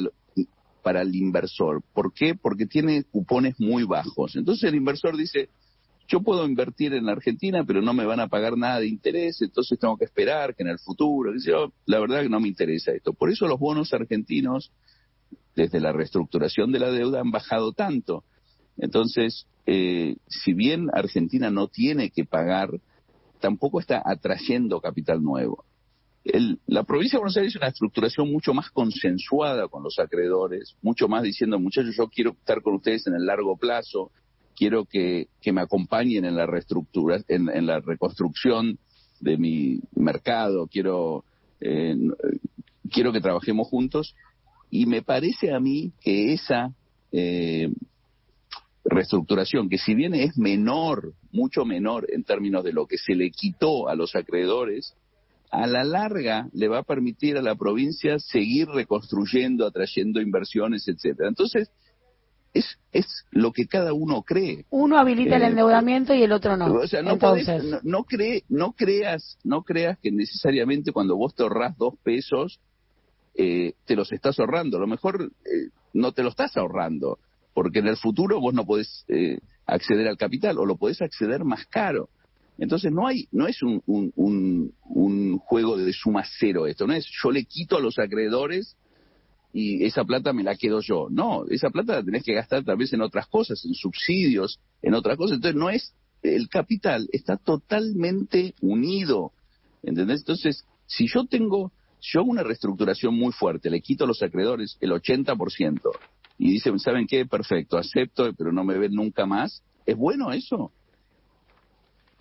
para 0.85 1.01
el 1.01 1.17
inversor. 1.17 1.83
¿Por 1.95 2.13
qué? 2.13 2.35
Porque 2.35 2.67
tiene 2.67 3.05
cupones 3.05 3.59
muy 3.59 3.85
bajos. 3.85 4.37
Entonces 4.37 4.69
el 4.69 4.77
inversor 4.77 5.17
dice, 5.17 5.49
yo 6.07 6.21
puedo 6.21 6.47
invertir 6.47 6.93
en 6.93 7.09
Argentina, 7.09 7.65
pero 7.65 7.81
no 7.81 7.95
me 7.95 8.05
van 8.05 8.21
a 8.21 8.29
pagar 8.29 8.59
nada 8.59 8.81
de 8.81 8.87
interés, 8.87 9.41
entonces 9.41 9.79
tengo 9.79 9.97
que 9.97 10.05
esperar 10.05 10.55
que 10.55 10.63
en 10.63 10.69
el 10.69 10.79
futuro, 10.79 11.33
"Oh, 11.33 11.73
la 11.87 11.99
verdad 11.99 12.23
que 12.23 12.29
no 12.29 12.39
me 12.39 12.49
interesa 12.49 12.93
esto. 12.93 13.15
Por 13.15 13.31
eso 13.31 13.49
los 13.49 13.59
bonos 13.59 13.95
argentinos, 13.95 14.71
desde 15.57 15.81
la 15.81 15.93
reestructuración 15.93 16.71
de 16.71 16.81
la 16.81 16.91
deuda, 16.91 17.21
han 17.21 17.31
bajado 17.31 17.73
tanto. 17.73 18.25
Entonces, 18.77 19.47
eh, 19.67 20.17
si 20.29 20.53
bien 20.53 20.91
Argentina 20.93 21.51
no 21.51 21.69
tiene 21.69 22.11
que 22.11 22.25
pagar, 22.27 22.69
tampoco 23.41 23.81
está 23.81 24.03
atrayendo 24.05 24.81
capital 24.81 25.23
nuevo. 25.23 25.65
El- 26.25 26.59
la 26.67 26.85
provincia 26.85 27.19
de 27.19 27.21
Buenos 27.21 27.37
Aires 27.37 27.53
es 27.53 27.57
una 27.57 27.69
estructuración 27.69 28.33
mucho 28.33 28.55
más 28.55 28.71
consensuada 28.71 29.69
con 29.69 29.83
los 29.83 29.99
acreedores, 29.99 30.75
mucho 30.81 31.07
más 31.07 31.23
diciendo, 31.23 31.59
muchachos, 31.59 31.95
yo 31.97 32.09
quiero 32.09 32.31
estar 32.31 32.63
con 32.63 32.75
ustedes 32.75 33.07
en 33.07 33.15
el 33.15 33.27
largo 33.27 33.57
plazo, 33.57 34.11
quiero 34.57 34.87
que, 34.87 35.29
me 35.53 35.61
acompañen 35.61 36.25
en 36.25 36.37
la 36.37 36.47
reestructura, 36.47 37.21
en, 37.29 37.51
en 37.51 37.67
la 37.67 37.81
reconstrucción 37.81 38.79
de 39.21 39.37
mi 39.37 39.81
mercado, 39.95 40.67
quiero, 40.67 41.25
eh, 41.61 41.95
quiero 42.91 43.13
que 43.13 43.21
trabajemos 43.21 43.69
juntos. 43.69 44.15
Y 44.71 44.87
me 44.87 45.03
parece 45.03 45.53
a 45.53 45.61
mí 45.61 45.93
que 46.01 46.33
esa 46.33 46.73
eh, 47.13 47.71
reestructuración, 48.85 49.69
que 49.69 49.79
si 49.79 49.95
bien 49.95 50.15
es 50.15 50.37
menor, 50.37 51.13
mucho 51.33 51.65
menor 51.65 52.07
en 52.11 52.25
términos 52.25 52.65
de 52.65 52.73
lo 52.73 52.87
que 52.87 52.99
se 52.99 53.15
le 53.15 53.31
quitó 53.31 53.89
a 53.89 53.95
los 53.95 54.15
acreedores, 54.15 54.95
a 55.63 55.67
la 55.67 55.85
larga 55.85 56.49
le 56.53 56.69
va 56.69 56.79
a 56.79 56.83
permitir 56.83 57.37
a 57.37 57.43
la 57.43 57.55
provincia 57.55 58.19
seguir 58.19 58.69
reconstruyendo, 58.69 59.67
atrayendo 59.67 60.21
inversiones, 60.21 60.87
etcétera. 60.89 61.29
Entonces, 61.29 61.71
es, 62.53 62.79
es 62.93 63.07
lo 63.33 63.53
que 63.53 63.67
cada 63.67 63.93
uno 63.93 64.23
cree. 64.23 64.65
Uno 64.71 64.97
habilita 64.99 65.37
el 65.37 65.43
Eh, 65.43 65.47
endeudamiento 65.49 66.15
y 66.15 66.23
el 66.23 66.33
otro 66.33 66.57
no. 66.57 66.67
O 66.73 66.87
sea, 66.87 67.03
no, 67.03 67.13
Entonces, 67.15 67.49
podés- 67.49 67.83
no, 67.83 67.99
no 67.99 68.05
cree- 68.05 68.45
no 68.49 68.73
creas, 68.73 69.39
no 69.45 69.63
creas 69.63 69.99
que 69.99 70.11
necesariamente 70.13 70.93
cuando 70.93 71.17
vos 71.17 71.35
te 71.35 71.43
ahorrás 71.43 71.77
dos 71.77 71.95
pesos, 72.05 72.61
eh, 73.37 73.73
te 73.87 73.97
los 73.97 74.13
estás 74.13 74.39
ahorrando. 74.39 74.77
A 74.77 74.81
lo 74.81 74.87
mejor 74.87 75.31
eh, 75.45 75.71
no 75.93 76.13
te 76.13 76.23
lo 76.23 76.29
estás 76.29 76.57
ahorrando, 76.57 77.19
porque 77.55 77.81
en 77.81 77.89
el 77.89 77.97
futuro 77.97 78.41
vos 78.41 78.55
no 78.55 78.65
podés 78.65 79.05
eh, 79.09 79.39
acceder 79.67 80.07
al 80.07 80.17
capital 80.17 80.59
o 80.59 80.65
lo 80.67 80.77
podés 80.77 81.03
acceder 81.03 81.45
más 81.45 81.67
caro. 81.67 82.09
Entonces 82.59 82.93
no 82.93 83.07
hay, 83.07 83.27
no 83.33 83.47
es 83.47 83.63
un, 83.63 83.83
un, 83.87 85.39
juego 85.39 85.77
de 85.77 85.93
suma 85.93 86.25
cero 86.39 86.67
esto, 86.67 86.87
no 86.87 86.95
es 86.95 87.07
yo 87.23 87.31
le 87.31 87.45
quito 87.45 87.77
a 87.77 87.81
los 87.81 87.99
acreedores 87.99 88.77
y 89.53 89.85
esa 89.85 90.05
plata 90.05 90.33
me 90.33 90.43
la 90.43 90.57
quedo 90.57 90.81
yo. 90.81 91.09
No, 91.11 91.45
esa 91.49 91.71
plata 91.71 91.95
la 91.95 92.05
tenés 92.05 92.25
que 92.25 92.35
gastar 92.35 92.65
tal 92.65 92.77
vez 92.77 92.93
en 92.93 93.03
otras 93.03 93.27
cosas, 93.29 93.65
en 93.65 93.75
subsidios, 93.75 94.59
en 94.83 94.95
otras 94.95 95.17
cosas. 95.17 95.37
Entonces 95.37 95.59
no 95.59 95.71
es, 95.71 95.95
el 96.23 96.49
capital 96.49 97.09
está 97.13 97.37
totalmente 97.37 98.55
unido, 98.61 99.33
¿entendés? 99.83 100.21
Entonces, 100.21 100.65
si 100.87 101.07
yo 101.07 101.27
tengo, 101.27 101.73
si 102.01 102.13
yo 102.15 102.21
hago 102.21 102.31
una 102.31 102.43
reestructuración 102.43 103.15
muy 103.15 103.33
fuerte, 103.33 103.71
le 103.71 103.81
quito 103.81 104.05
a 104.05 104.09
los 104.09 104.23
acreedores 104.23 104.77
el 104.81 104.91
80% 104.91 105.81
y 106.39 106.51
dicen, 106.51 106.79
¿saben 106.79 107.07
qué? 107.07 107.27
Perfecto, 107.27 107.79
acepto, 107.79 108.33
pero 108.35 108.53
no 108.53 108.65
me 108.65 108.79
ven 108.79 108.93
nunca 108.93 109.27
más. 109.27 109.63
¿Es 109.87 109.97
bueno 109.97 110.33
eso? 110.33 110.73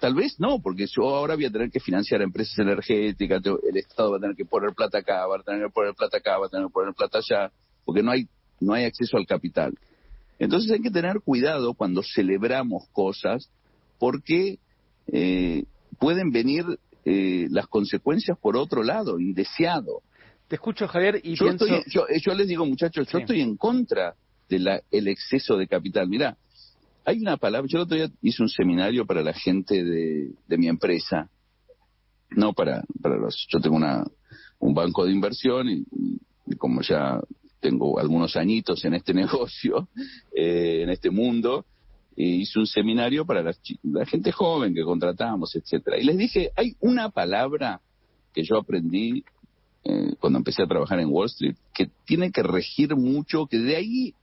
Tal 0.04 0.16
vez 0.16 0.38
no, 0.38 0.60
porque 0.62 0.86
yo 0.86 1.16
ahora 1.16 1.36
voy 1.36 1.46
a 1.46 1.50
tener 1.50 1.72
que 1.72 1.80
financiar 1.80 2.22
empresas 2.22 2.60
energéticas, 2.60 3.42
el 3.46 3.78
Estado 3.78 4.12
va 4.12 4.18
a 4.18 4.20
tener 4.20 4.36
que 4.36 4.44
poner 4.44 4.74
plata 4.76 4.98
acá, 4.98 5.26
va 5.28 5.38
a 5.38 5.44
tener 5.44 5.66
que 5.66 5.70
poner 5.70 5.94
plata 5.94 6.18
acá, 6.18 6.38
va 6.38 6.48
a 6.48 6.50
tener 6.50 6.68
que 6.68 6.74
poner 6.74 6.94
plata 6.94 7.20
allá, 7.20 7.54
porque 7.86 8.04
no 8.04 8.12
hay, 8.12 8.28
no 8.60 8.74
hay 8.74 8.84
acceso 8.84 9.16
al 9.16 9.26
capital. 9.26 9.74
Entonces 10.40 10.74
hay 10.74 10.82
que 10.82 10.92
tener 10.92 11.22
cuidado 11.22 11.74
cuando 11.74 12.04
celebramos 12.04 12.84
cosas, 12.92 13.50
porque 13.98 14.60
eh, 15.08 15.64
pueden 16.00 16.32
venir 16.32 16.66
eh, 17.06 17.48
las 17.50 17.68
consecuencias 17.68 18.38
por 18.38 18.58
otro 18.58 18.84
lado, 18.84 19.22
indeseado. 19.22 20.02
Te 20.50 20.56
escucho, 20.56 20.86
Javier, 20.86 21.22
y 21.24 21.36
yo, 21.36 21.46
yo, 21.88 22.34
les 22.34 22.48
digo, 22.50 22.66
muchachos, 22.66 23.08
yo 23.08 23.20
estoy 23.20 23.40
en 23.40 23.56
contra 23.56 24.16
del 24.50 24.68
el 24.92 25.08
exceso 25.08 25.56
de 25.56 25.66
capital. 25.66 26.10
Mira, 26.10 26.36
hay 27.06 27.20
una 27.20 27.38
palabra, 27.38 27.68
yo 27.70 27.80
el 27.80 27.84
otro 27.84 27.98
día 27.98 28.10
hice 28.22 28.42
un 28.42 28.50
seminario 28.50 29.06
para 29.06 29.22
la 29.22 29.34
gente 29.34 29.84
de, 29.84 30.58
mi 30.58 30.68
empresa, 30.68 31.30
no 32.32 32.54
para, 32.54 32.84
para 33.02 33.18
los, 33.18 33.46
yo 33.50 33.60
tengo 33.60 33.76
una, 33.76 34.06
un 34.60 34.74
banco 34.74 35.06
de 35.06 35.12
inversión 35.12 35.70
y, 35.70 35.86
como 36.58 36.82
ya 36.82 37.20
tengo 37.60 38.00
algunos 38.00 38.36
añitos 38.36 38.84
en 38.86 38.94
este 38.94 39.14
negocio, 39.14 39.90
eh, 40.36 40.82
en 40.84 40.90
este 40.90 41.10
mundo, 41.10 41.66
hice 42.16 42.60
un 42.60 42.68
seminario 42.68 43.26
para 43.26 43.42
la, 43.42 44.06
gente 44.06 44.32
joven 44.32 44.74
que 44.74 44.84
contratamos, 44.84 45.56
etcétera. 45.56 45.98
Y 45.98 46.04
les 46.04 46.18
dije, 46.18 46.52
hay 46.56 46.76
una 46.80 47.10
palabra 47.10 47.82
que 48.34 48.44
yo 48.44 48.58
aprendí 48.58 49.24
eh, 49.84 50.16
cuando 50.20 50.40
empecé 50.40 50.64
a 50.64 50.68
trabajar 50.68 51.00
en 51.00 51.10
Wall 51.10 51.28
Street, 51.28 51.56
que 51.74 51.90
tiene 52.06 52.32
que 52.32 52.44
regir 52.44 52.96
mucho, 52.96 53.48
que 53.48 53.58
de 53.58 53.76
ahí 53.76 54.14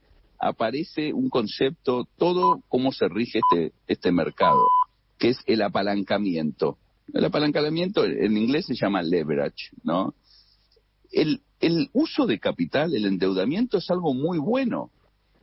aparece 0.40 1.12
un 1.12 1.28
concepto, 1.28 2.08
todo 2.16 2.62
cómo 2.68 2.92
se 2.92 3.08
rige 3.08 3.40
este, 3.40 3.72
este 3.86 4.10
mercado, 4.10 4.60
que 5.18 5.28
es 5.28 5.38
el 5.46 5.62
apalancamiento. 5.62 6.78
El 7.12 7.24
apalancamiento 7.24 8.04
en 8.04 8.36
inglés 8.36 8.66
se 8.66 8.74
llama 8.74 9.02
leverage, 9.02 9.70
¿no? 9.84 10.14
El, 11.12 11.42
el 11.60 11.90
uso 11.92 12.26
de 12.26 12.38
capital, 12.38 12.94
el 12.94 13.04
endeudamiento 13.04 13.78
es 13.78 13.90
algo 13.90 14.14
muy 14.14 14.38
bueno. 14.38 14.90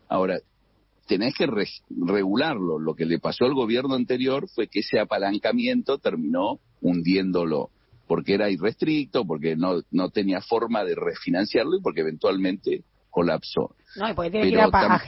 Ahora, 0.10 0.40
tenés 1.08 1.36
que 1.36 1.48
regularlo. 1.90 2.80
Lo 2.80 2.96
que 2.96 3.06
le 3.06 3.20
pasó 3.20 3.46
al 3.46 3.54
gobierno 3.54 3.96
anterior 3.96 4.48
fue 4.50 4.68
que 4.68 4.80
ese 4.80 5.00
apalancamiento 5.00 6.00
terminó 6.00 6.60
hundiéndolo, 6.82 7.70
porque 8.08 8.34
era 8.34 8.50
irrestricto, 8.50 9.26
porque 9.26 9.56
no, 9.56 9.82
no 9.92 10.10
tenía 10.10 10.42
forma 10.42 10.84
de 10.84 10.96
refinanciarlo 10.96 11.78
y 11.78 11.82
porque 11.82 12.02
eventualmente 12.02 12.84
colapsó. 13.10 13.76
No, 13.98 14.10
y 14.10 14.14
porque 14.14 14.32
tiene 14.32 14.48
que 14.48 14.54
ir 14.54 14.60
a, 14.60 15.00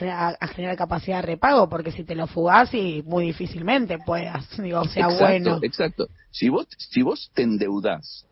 generar, 0.48 0.76
capacidad 0.76 1.16
de 1.16 1.22
repago, 1.22 1.68
porque 1.68 1.92
si 1.92 2.04
te 2.04 2.14
lo 2.14 2.26
fugás 2.26 2.74
y 2.74 3.02
muy 3.06 3.26
difícilmente 3.26 3.98
puedas, 4.04 4.46
digo, 4.62 4.84
sea 4.84 5.08
bueno. 5.08 5.60
Exacto. 5.62 6.08
Si 6.30 6.48
vos, 6.48 6.66
si 6.76 7.02
vos 7.02 7.30
te 7.34 7.42
endeudás 7.42 8.26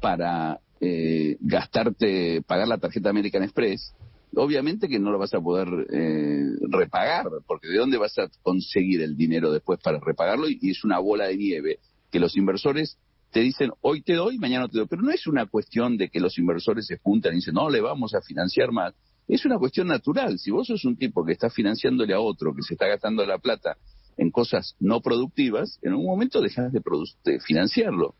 para 0.00 0.58
eh, 0.80 1.36
gastarte, 1.40 2.42
pagar 2.46 2.68
la 2.68 2.78
tarjeta 2.78 3.10
American 3.10 3.42
Express, 3.42 3.94
obviamente 4.34 4.88
que 4.88 4.98
no 4.98 5.10
lo 5.10 5.18
vas 5.18 5.34
a 5.34 5.40
poder 5.40 5.68
eh, 5.92 6.46
repagar, 6.70 7.26
porque 7.46 7.68
¿de 7.68 7.78
dónde 7.78 7.98
vas 7.98 8.18
a 8.18 8.28
conseguir 8.42 9.02
el 9.02 9.16
dinero 9.16 9.52
después 9.52 9.80
para 9.82 9.98
repagarlo? 9.98 10.48
Y, 10.48 10.70
es 10.70 10.84
una 10.84 10.98
bola 10.98 11.26
de 11.26 11.36
nieve 11.36 11.78
que 12.10 12.20
los 12.20 12.36
inversores 12.36 12.96
te 13.30 13.40
dicen, 13.40 13.70
hoy 13.80 14.02
te 14.02 14.14
doy, 14.14 14.38
mañana 14.38 14.68
te 14.68 14.78
doy. 14.78 14.86
Pero 14.88 15.02
no 15.02 15.10
es 15.10 15.26
una 15.26 15.46
cuestión 15.46 15.96
de 15.96 16.08
que 16.08 16.18
los 16.18 16.36
inversores 16.38 16.86
se 16.86 16.98
juntan 16.98 17.32
y 17.32 17.36
dicen, 17.36 17.54
no, 17.54 17.70
le 17.70 17.80
vamos 17.80 18.14
a 18.14 18.20
financiar 18.20 18.72
más. 18.72 18.94
Es 19.30 19.44
una 19.44 19.58
cuestión 19.58 19.86
natural. 19.86 20.40
Si 20.40 20.50
vos 20.50 20.66
sos 20.66 20.84
un 20.84 20.96
tipo 20.96 21.24
que 21.24 21.32
está 21.32 21.50
financiándole 21.50 22.12
a 22.12 22.20
otro, 22.20 22.52
que 22.52 22.62
se 22.62 22.74
está 22.74 22.88
gastando 22.88 23.24
la 23.24 23.38
plata 23.38 23.76
en 24.16 24.32
cosas 24.32 24.74
no 24.80 25.00
productivas, 25.00 25.78
en 25.82 25.94
un 25.94 26.04
momento 26.04 26.40
dejas 26.40 26.72
de, 26.72 26.82
financiarlo. 27.38 28.16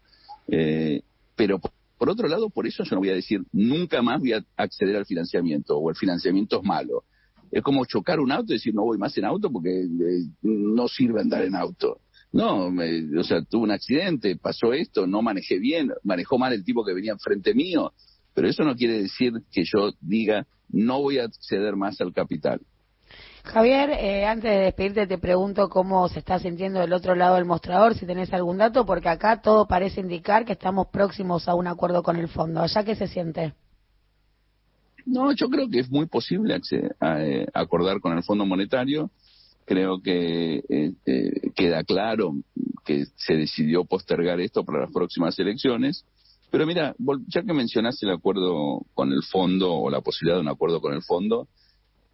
Eh, 0.46 1.02
pero 1.34 1.60
por, 1.98 2.08
otro 2.08 2.28
lado, 2.28 2.48
por 2.48 2.66
eso 2.68 2.84
yo 2.84 2.94
no 2.94 3.00
voy 3.00 3.10
a 3.10 3.14
decir 3.14 3.42
nunca 3.52 4.00
más 4.02 4.20
voy 4.20 4.34
a 4.34 4.44
acceder 4.56 4.96
al 4.96 5.04
financiamiento 5.04 5.76
o 5.76 5.90
el 5.90 5.96
financiamiento 5.96 6.60
es 6.60 6.64
malo. 6.64 7.02
Es 7.50 7.64
como 7.64 7.84
chocar 7.86 8.20
un 8.20 8.30
auto 8.30 8.52
y 8.52 8.56
decir 8.56 8.72
no 8.72 8.84
voy 8.84 8.96
más 8.96 9.18
en 9.18 9.24
auto 9.24 9.50
porque 9.50 9.80
eh, 9.80 10.26
no 10.42 10.86
sirve 10.86 11.20
andar 11.20 11.42
en 11.42 11.56
auto. 11.56 12.00
No, 12.32 12.66
o 12.66 13.24
sea, 13.24 13.42
tuve 13.42 13.64
un 13.64 13.72
accidente, 13.72 14.36
pasó 14.36 14.72
esto, 14.72 15.08
no 15.08 15.20
manejé 15.22 15.58
bien, 15.58 15.90
manejó 16.04 16.38
mal 16.38 16.52
el 16.52 16.62
tipo 16.62 16.84
que 16.84 16.94
venía 16.94 17.10
enfrente 17.10 17.54
mío, 17.54 17.92
pero 18.34 18.48
eso 18.48 18.62
no 18.64 18.74
quiere 18.74 19.02
decir 19.02 19.32
que 19.52 19.64
yo 19.64 19.92
diga 20.00 20.46
no 20.72 21.00
voy 21.02 21.18
a 21.18 21.24
acceder 21.24 21.76
más 21.76 22.00
al 22.00 22.12
capital. 22.12 22.60
Javier, 23.42 23.90
eh, 23.90 24.26
antes 24.26 24.50
de 24.50 24.58
despedirte 24.58 25.06
te 25.06 25.18
pregunto 25.18 25.68
cómo 25.68 26.08
se 26.08 26.18
está 26.18 26.38
sintiendo 26.38 26.80
del 26.80 26.92
otro 26.92 27.14
lado 27.14 27.36
del 27.36 27.46
mostrador, 27.46 27.94
si 27.94 28.06
tenés 28.06 28.32
algún 28.32 28.58
dato, 28.58 28.84
porque 28.84 29.08
acá 29.08 29.40
todo 29.40 29.66
parece 29.66 30.00
indicar 30.00 30.44
que 30.44 30.52
estamos 30.52 30.88
próximos 30.88 31.48
a 31.48 31.54
un 31.54 31.66
acuerdo 31.66 32.02
con 32.02 32.16
el 32.16 32.28
fondo. 32.28 32.60
¿Allá 32.60 32.84
qué 32.84 32.94
se 32.94 33.08
siente? 33.08 33.54
No, 35.06 35.32
yo 35.32 35.48
creo 35.48 35.68
que 35.68 35.80
es 35.80 35.90
muy 35.90 36.06
posible 36.06 36.60
eh, 36.70 37.46
acordar 37.54 38.00
con 38.00 38.16
el 38.16 38.22
Fondo 38.22 38.44
Monetario. 38.44 39.10
Creo 39.64 40.00
que 40.02 40.62
eh, 40.68 41.50
queda 41.54 41.82
claro 41.84 42.34
que 42.84 43.06
se 43.16 43.34
decidió 43.34 43.84
postergar 43.84 44.40
esto 44.40 44.64
para 44.64 44.80
las 44.80 44.92
próximas 44.92 45.38
elecciones 45.38 46.04
pero 46.50 46.66
mira, 46.66 46.94
ya 47.28 47.42
que 47.42 47.52
mencionaste 47.52 48.06
el 48.06 48.12
acuerdo 48.12 48.82
con 48.94 49.12
el 49.12 49.22
fondo 49.22 49.72
o 49.72 49.90
la 49.90 50.00
posibilidad 50.00 50.36
de 50.36 50.42
un 50.42 50.48
acuerdo 50.48 50.80
con 50.80 50.92
el 50.92 51.02
fondo, 51.02 51.48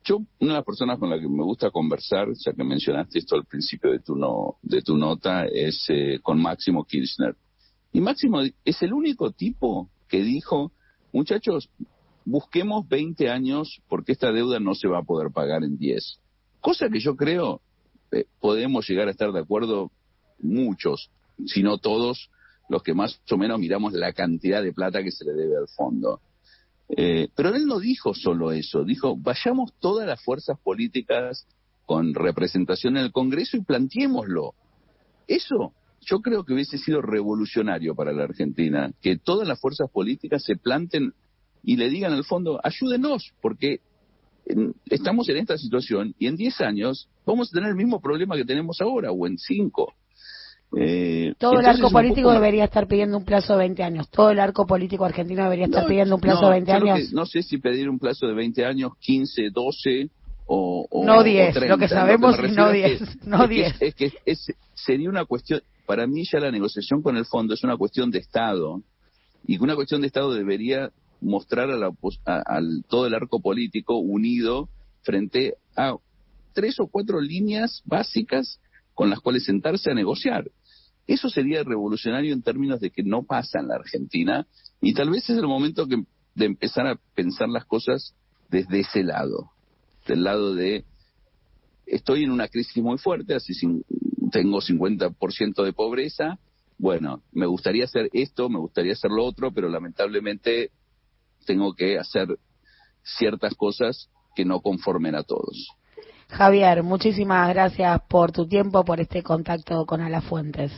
yo, 0.05 0.18
una 0.38 0.53
de 0.53 0.59
las 0.59 0.64
personas 0.64 0.99
con 0.99 1.11
las 1.11 1.20
que 1.20 1.29
me 1.29 1.42
gusta 1.42 1.70
conversar, 1.70 2.29
ya 2.44 2.53
que 2.53 2.62
mencionaste 2.62 3.18
esto 3.18 3.35
al 3.35 3.44
principio 3.44 3.90
de 3.90 3.99
tu, 3.99 4.14
no, 4.14 4.57
de 4.62 4.81
tu 4.83 4.96
nota, 4.96 5.46
es 5.46 5.85
eh, 5.88 6.20
con 6.22 6.40
Máximo 6.40 6.85
Kirchner. 6.85 7.35
Y 7.92 8.01
Máximo 8.01 8.40
es 8.42 8.83
el 8.83 8.92
único 8.92 9.33
tipo 9.33 9.90
que 10.09 10.22
dijo, 10.22 10.70
muchachos, 11.12 11.68
busquemos 12.25 12.87
20 12.88 13.31
años 13.31 13.81
porque 13.88 14.12
esta 14.12 14.31
deuda 14.31 14.61
no 14.61 14.75
se 14.75 14.87
va 14.87 14.99
a 14.99 15.03
poder 15.03 15.33
pagar 15.33 15.64
en 15.64 15.77
10. 15.77 16.20
Cosa 16.61 16.88
que 16.88 17.01
yo 17.01 17.16
creo 17.16 17.61
eh, 18.12 18.27
podemos 18.40 18.88
llegar 18.88 19.09
a 19.09 19.11
estar 19.11 19.33
de 19.33 19.40
acuerdo 19.40 19.90
muchos, 20.38 21.11
si 21.46 21.62
no 21.62 21.79
todos, 21.79 22.31
los 22.68 22.83
que 22.83 22.94
más 22.94 23.20
o 23.31 23.37
menos 23.37 23.59
miramos 23.59 23.92
la 23.92 24.12
cantidad 24.12 24.62
de 24.62 24.72
plata 24.72 25.02
que 25.02 25.11
se 25.11 25.24
le 25.24 25.33
debe 25.33 25.57
al 25.57 25.68
fondo. 25.68 26.20
Eh, 26.88 27.29
pero 27.35 27.55
él 27.55 27.66
no 27.66 27.81
dijo 27.81 28.14
solo 28.14 28.52
eso, 28.52 28.85
dijo, 28.85 29.16
vayamos 29.16 29.72
todas 29.81 30.07
las 30.07 30.22
fuerzas 30.22 30.59
políticas 30.61 31.46
con 31.85 32.14
representación 32.14 32.96
en 32.96 33.05
el 33.05 33.12
Congreso 33.12 33.57
y 33.57 33.62
planteémoslo. 33.62 34.55
Eso 35.26 35.72
yo 36.07 36.20
creo 36.20 36.44
que 36.44 36.55
hubiese 36.55 36.79
sido 36.79 37.02
revolucionario 37.02 37.94
para 37.94 38.12
la 38.12 38.24
Argentina, 38.24 38.92
que 39.02 39.18
todas 39.18 39.46
las 39.46 39.61
fuerzas 39.61 39.90
políticas 39.90 40.44
se 40.44 40.57
planten 40.57 41.14
y 41.64 41.76
le 41.76 41.88
digan 41.88 42.12
al 42.12 42.24
fondo, 42.24 42.61
ayúdenos, 42.62 43.33
porque 43.42 43.81
estamos 44.88 45.29
en 45.29 45.38
esta 45.38 45.59
situación 45.59 46.14
y 46.18 46.29
en 46.29 46.37
10 46.37 46.61
años 46.61 47.09
vamos 47.24 47.48
a 47.48 47.55
tener 47.55 47.70
el 47.70 47.76
mismo 47.76 48.00
problema 48.00 48.37
que 48.37 48.44
tenemos 48.44 48.81
ahora, 48.81 49.11
o 49.11 49.26
en 49.26 49.37
5. 49.37 49.94
Eh, 50.79 51.35
Todo 51.38 51.61
el 51.61 51.66
arco 51.66 51.90
político 51.90 52.33
debería 52.33 52.64
estar 52.64 52.87
pidiendo 52.87 53.16
un 53.16 53.24
plazo 53.24 53.55
de 53.55 53.61
20 53.61 53.83
años. 53.83 54.09
Todo 54.11 54.31
el 54.31 54.40
arco 54.40 54.66
político 54.66 55.05
argentino 55.05 55.44
debería 55.44 55.66
estar 55.66 55.87
pidiendo 55.87 56.16
un 56.16 56.20
plazo 56.20 56.46
de 56.46 56.50
20 56.50 56.72
años. 56.72 57.12
no 57.12 57.24
sé 57.26 57.42
si 57.42 57.59
pedir 57.59 57.88
un 57.88 57.98
plazo 57.98 58.26
de 58.26 58.35
20 58.35 58.64
años, 58.64 58.92
15, 58.98 59.50
12 59.52 60.11
o, 60.46 60.87
no 61.05 61.22
10. 61.22 61.68
Lo 61.68 61.79
que 61.79 61.88
sabemos 61.88 62.38
es 62.38 62.52
no 62.52 62.70
10. 62.70 63.26
no 63.26 63.48
10. 63.48 63.76
Es 63.81 63.94
que, 63.94 64.12
sería 64.74 65.09
una 65.09 65.24
cuestión. 65.24 65.61
Para 65.87 66.07
mí, 66.07 66.24
ya 66.31 66.40
la 66.40 66.50
negociación 66.50 67.02
con 67.02 67.16
el 67.16 67.26
fondo 67.26 67.55
es 67.55 67.62
una 67.64 67.76
cuestión 67.76 68.11
de 68.11 68.18
Estado. 68.18 68.83
Y 69.46 69.59
que 69.59 69.64
una 69.64 69.76
cuestión 69.76 70.00
de 70.00 70.09
Estado 70.09 70.35
debería 70.35 70.90
mostrar 71.20 71.70
a, 71.70 71.76
la, 71.76 71.90
todo 72.88 73.07
el 73.07 73.14
arco 73.14 73.40
político 73.40 73.96
unido 73.96 74.68
frente 75.02 75.55
a 75.76 75.96
tres 76.52 76.81
o 76.81 76.88
cuatro 76.88 77.20
líneas 77.20 77.83
básicas 77.85 78.61
con 78.96 79.11
las 79.11 79.20
cuales 79.20 79.44
sentarse 79.44 79.90
a 79.90 79.94
negociar. 79.94 80.50
Eso 81.06 81.28
sería 81.28 81.62
revolucionario 81.62 82.32
en 82.32 82.42
términos 82.42 82.80
de 82.80 82.90
que 82.90 83.02
no 83.02 83.24
pasa 83.24 83.61
en 83.61 83.68
la 83.68 83.76
Argentina 83.76 84.46
y 84.80 84.94
tal 84.94 85.11
vez 85.11 85.28
es 85.30 85.38
el 85.38 85.46
momento 85.46 85.87
que, 85.87 86.02
de 86.35 86.46
empezar 86.46 86.87
a 86.87 86.98
pensar 87.14 87.48
las 87.50 87.66
cosas 87.66 88.14
desde 88.48 88.80
ese 88.80 89.04
lado, 89.04 89.50
del 90.09 90.24
lado 90.24 90.54
de 90.54 90.85
estoy 91.85 92.24
en 92.24 92.30
una 92.30 92.48
crisis 92.48 92.82
muy 92.82 92.96
fuerte, 92.96 93.35
así 93.35 93.52
sin, 93.52 93.85
tengo 94.32 94.61
50% 94.61 95.62
de 95.62 95.72
pobreza, 95.74 96.38
bueno, 96.78 97.22
me 97.32 97.46
gustaría 97.46 97.85
hacer 97.85 98.09
esto, 98.14 98.48
me 98.48 98.59
gustaría 98.59 98.94
hacer 98.94 99.11
lo 99.11 99.24
otro, 99.24 99.52
pero 99.52 99.68
lamentablemente 99.68 100.70
tengo 101.44 101.74
que 101.74 101.98
hacer 101.98 102.38
ciertas 103.02 103.54
cosas 103.54 104.09
que 104.35 104.46
no 104.46 104.61
conformen 104.61 105.14
a 105.14 105.22
todos. 105.22 105.68
Javier, 106.29 106.83
muchísimas 106.83 107.49
gracias 107.49 108.01
por 108.09 108.33
tu 108.33 108.47
tiempo, 108.49 108.85
por 108.85 109.01
este 109.01 109.23
contacto 109.23 109.87
con 109.87 110.01
Alafuentes. 110.01 110.73